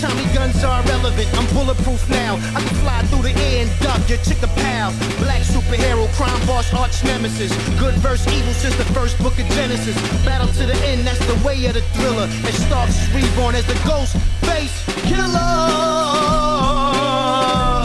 Tommy 0.00 0.24
guns 0.34 0.62
are 0.64 0.82
irrelevant, 0.82 1.28
I'm 1.36 1.46
bulletproof 1.54 2.08
now. 2.08 2.36
I 2.54 2.60
can 2.60 2.76
fly 2.82 3.02
through 3.08 3.22
the 3.22 3.34
air 3.34 3.66
and 3.66 3.80
duck 3.80 4.00
your 4.08 4.18
chick 4.18 4.42
a 4.42 4.48
pal. 4.60 4.92
Black 5.18 5.42
superhero, 5.42 6.06
crime 6.14 6.46
boss, 6.46 6.72
arch 6.74 7.02
nemesis. 7.04 7.52
Good 7.78 7.94
verse, 7.94 8.26
evil 8.28 8.52
since 8.54 8.76
the 8.76 8.84
first 8.92 9.18
book 9.18 9.38
of 9.38 9.46
Genesis. 9.56 9.96
Battle 10.24 10.48
to 10.48 10.66
the 10.66 10.76
end, 10.86 11.06
that's 11.06 11.24
the 11.26 11.38
way 11.46 11.64
of 11.66 11.74
the 11.74 11.82
thriller. 11.96 12.24
And 12.24 12.54
Starks 12.54 12.96
is 13.02 13.08
reborn 13.14 13.54
as 13.54 13.66
the 13.66 13.78
ghost 13.86 14.16
face 14.46 14.84
killer. 15.08 15.36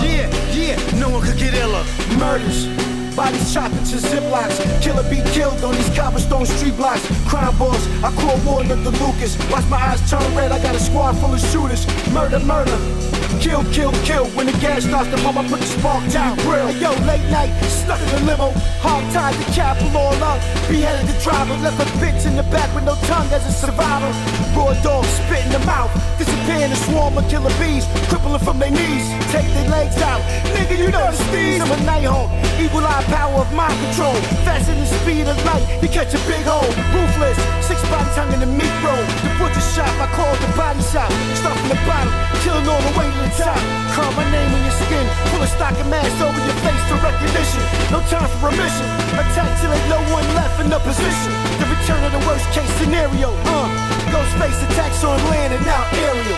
Yeah, 0.06 0.28
yeah, 0.54 1.00
no 1.00 1.10
one 1.10 1.22
could 1.26 1.38
get 1.38 1.54
iller. 1.54 1.84
Murders. 2.18 3.01
Bodies 3.16 3.54
chopped 3.54 3.76
into 3.76 3.98
ziplocs. 3.98 4.58
Killer 4.82 5.04
be 5.10 5.22
killed 5.32 5.64
on 5.64 5.74
these 5.74 5.90
cobblestone 5.96 6.46
street 6.46 6.76
blocks. 6.78 7.06
Crime 7.28 7.58
boss, 7.58 7.88
I 8.04 8.12
call 8.16 8.38
war 8.46 8.64
DeLucas. 8.64 9.52
Watch 9.52 9.68
my 9.70 9.78
eyes 9.78 10.10
turn 10.10 10.36
red, 10.36 10.52
I 10.52 10.62
got 10.64 10.76
a 10.76 10.80
squad 10.80 11.14
full 11.18 11.34
of 11.34 11.40
shooters. 11.40 11.86
Murder, 12.14 12.40
murder. 12.40 13.21
Kill, 13.40 13.64
kill, 13.72 13.92
kill. 14.04 14.26
When 14.36 14.46
the 14.46 14.58
gas 14.60 14.84
starts 14.84 15.10
to 15.10 15.18
pump, 15.24 15.38
I 15.38 15.48
put 15.48 15.60
the 15.60 15.66
spark 15.66 16.04
down. 16.12 16.38
Grill. 16.44 16.68
Hey, 16.68 16.80
yo, 16.82 16.92
late 17.06 17.24
night, 17.32 17.52
stuck 17.64 18.00
in 18.02 18.10
the 18.10 18.20
limo. 18.26 18.52
Hog 18.84 19.04
tied 19.14 19.36
the 19.36 19.46
cap, 19.54 19.78
all 19.96 20.14
up. 20.24 20.40
Beheaded 20.68 21.08
the 21.08 21.18
driver, 21.22 21.56
left 21.64 21.80
a 21.80 21.88
bitch 22.02 22.26
in 22.26 22.36
the 22.36 22.44
back 22.52 22.74
with 22.76 22.84
no 22.84 22.96
tongue 23.08 23.30
as 23.32 23.46
a 23.46 23.52
survivor. 23.52 24.12
Raw 24.56 24.74
dog 24.84 25.06
spit 25.06 25.46
in 25.46 25.52
the 25.52 25.64
mouth. 25.66 25.92
Disappear 26.18 26.66
in 26.66 26.72
a 26.72 26.80
swarm 26.88 27.18
of 27.18 27.28
killer 27.30 27.54
bees. 27.60 27.86
Crippling 28.10 28.40
from 28.40 28.60
their 28.60 28.72
knees. 28.72 29.06
Take 29.32 29.48
their 29.54 29.70
legs 29.70 29.98
out. 30.02 30.22
Nigga, 30.54 30.78
you 30.78 30.90
know 30.92 31.06
the 31.12 31.18
steez. 31.30 31.62
I'm 31.62 31.72
a 31.72 31.78
nighthawk. 31.84 32.30
Evil 32.60 32.86
eye 32.86 33.04
power 33.10 33.42
of 33.42 33.52
mind 33.54 33.78
control. 33.86 34.16
Faster 34.44 34.74
than 34.74 34.82
the 34.82 34.90
speed 35.02 35.28
of 35.28 35.38
light. 35.46 35.64
You 35.82 35.90
catch 35.90 36.14
a 36.14 36.22
big 36.28 36.46
hole. 36.46 36.68
Ruthless. 36.94 37.38
Six 37.66 37.82
bodies 37.90 38.16
hung 38.16 38.32
in 38.34 38.40
the 38.42 38.52
meat 38.52 38.76
roll. 38.84 39.04
The 39.24 39.32
butcher 39.40 39.66
shop, 39.74 39.94
I 39.98 40.08
call 40.14 40.34
the 40.44 40.52
body 40.58 40.82
shop. 40.92 41.10
Start 41.40 41.58
from 41.58 41.70
the 41.70 41.80
bottom, 41.88 42.12
killing 42.44 42.68
all 42.68 42.82
the 42.82 42.94
way 43.00 43.21
the 43.22 43.30
top. 43.38 43.58
Carve 43.94 44.16
my 44.18 44.26
name 44.32 44.50
on 44.50 44.62
your 44.66 44.78
skin. 44.82 45.06
Pull 45.30 45.42
a 45.42 45.48
stock 45.48 45.78
of 45.78 45.88
mask 45.88 46.18
over 46.22 46.42
your 46.42 46.58
face 46.66 46.84
for 46.90 46.98
recognition. 47.00 47.62
No 47.94 48.02
time 48.10 48.28
for 48.40 48.50
remission. 48.50 48.88
Attack 49.16 49.62
till 49.62 49.72
ain't 49.72 49.90
no 49.90 50.02
one 50.10 50.26
left 50.34 50.60
in 50.62 50.70
the 50.70 50.80
position. 50.80 51.32
The 51.62 51.68
return 51.70 52.04
of 52.04 52.12
the 52.12 52.24
worst 52.26 52.50
case 52.52 52.72
scenario. 52.82 53.30
Uh, 53.46 53.70
Ghostface 54.10 54.60
attacks 54.70 55.04
on 55.04 55.20
land 55.30 55.54
and 55.54 55.66
now 55.66 55.86
aerial. 55.94 56.38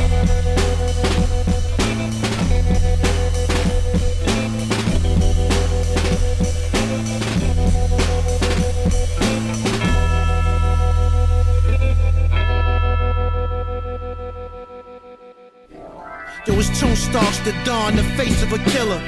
Yo, 16.45 16.59
it's 16.59 16.77
Tony 16.77 16.93
Starks, 16.93 17.39
the 17.39 17.53
dawn, 17.63 17.95
the 17.95 18.03
face 18.19 18.43
of 18.43 18.51
a 18.51 18.57
killer. 18.71 18.99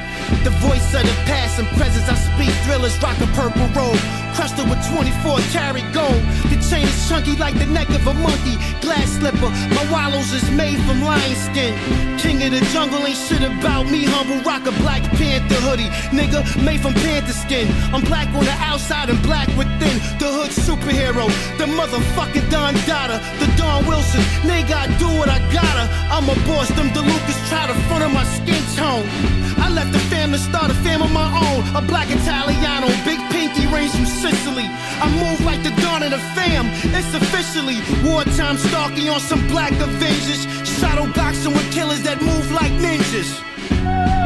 The 0.45 0.51
voice 0.63 0.93
of 0.95 1.03
the 1.03 1.15
past 1.27 1.59
and 1.59 1.67
presence, 1.75 2.07
I 2.07 2.15
speak 2.15 2.55
thrillers, 2.63 2.97
rock 3.03 3.19
a 3.19 3.27
purple 3.35 3.67
robe. 3.75 4.24
Crushed 4.35 4.59
it 4.59 4.67
with 4.67 4.83
24 4.91 5.39
karat 5.55 5.87
gold. 5.93 6.19
The 6.51 6.59
chain 6.69 6.83
is 6.83 7.07
chunky 7.07 7.35
like 7.37 7.57
the 7.57 7.65
neck 7.65 7.87
of 7.89 8.05
a 8.05 8.13
monkey. 8.13 8.59
Glass 8.83 9.07
slipper, 9.15 9.49
my 9.71 9.83
wallows 9.89 10.31
is 10.33 10.43
made 10.51 10.75
from 10.83 11.01
lion 11.01 11.35
skin. 11.47 11.71
King 12.19 12.43
of 12.43 12.51
the 12.51 12.59
jungle 12.75 12.99
ain't 13.07 13.15
shit 13.15 13.41
about 13.41 13.87
me, 13.87 14.03
humble. 14.03 14.43
Rock 14.43 14.67
a 14.67 14.73
Black 14.83 15.03
Panther 15.15 15.55
hoodie, 15.63 15.87
nigga, 16.11 16.43
made 16.61 16.81
from 16.81 16.93
panther 16.95 17.31
skin. 17.31 17.71
I'm 17.93 18.03
black 18.03 18.27
on 18.35 18.43
the 18.43 18.57
outside 18.59 19.09
and 19.09 19.21
black 19.23 19.47
within. 19.55 19.95
The 20.19 20.27
hood 20.27 20.51
superhero, 20.51 21.31
the 21.57 21.65
motherfucking 21.71 22.51
Don 22.51 22.73
Dada, 22.85 23.23
the 23.39 23.47
Don 23.55 23.87
Wilson. 23.87 24.21
Nigga, 24.43 24.75
I 24.75 24.87
do 24.99 25.07
what 25.15 25.29
I 25.29 25.39
gotta. 25.55 25.87
I'm 26.11 26.27
a 26.27 26.35
boss, 26.45 26.67
them 26.75 26.89
DeLucas 26.89 27.39
try 27.47 27.67
to 27.67 27.73
front 27.87 28.03
of 28.03 28.11
my 28.11 28.25
skin 28.35 28.63
tone. 28.75 29.54
I 29.57 29.69
left 29.69 29.91
the 29.91 29.99
fam 30.11 30.31
to 30.31 30.37
start 30.37 30.71
a 30.71 30.73
fam 30.85 31.01
of 31.01 31.11
my 31.11 31.29
own. 31.47 31.75
A 31.75 31.81
black 31.81 32.09
Italiano, 32.09 32.87
big 33.03 33.19
pinky 33.31 33.65
rings 33.67 33.95
from 33.95 34.05
Sicily. 34.05 34.67
I 35.03 35.07
move 35.23 35.41
like 35.45 35.61
the 35.63 35.73
dawn 35.81 36.03
of 36.03 36.11
the 36.11 36.19
fam. 36.35 36.65
It's 36.97 37.13
officially 37.13 37.77
wartime 38.03 38.57
stalking 38.57 39.09
on 39.09 39.19
some 39.19 39.45
black 39.47 39.73
Avengers. 39.73 40.45
Shadow 40.79 41.11
boxing 41.13 41.53
with 41.53 41.71
killers 41.71 42.01
that 42.03 42.21
move 42.21 42.51
like 42.51 42.71
ninjas. 42.73 44.24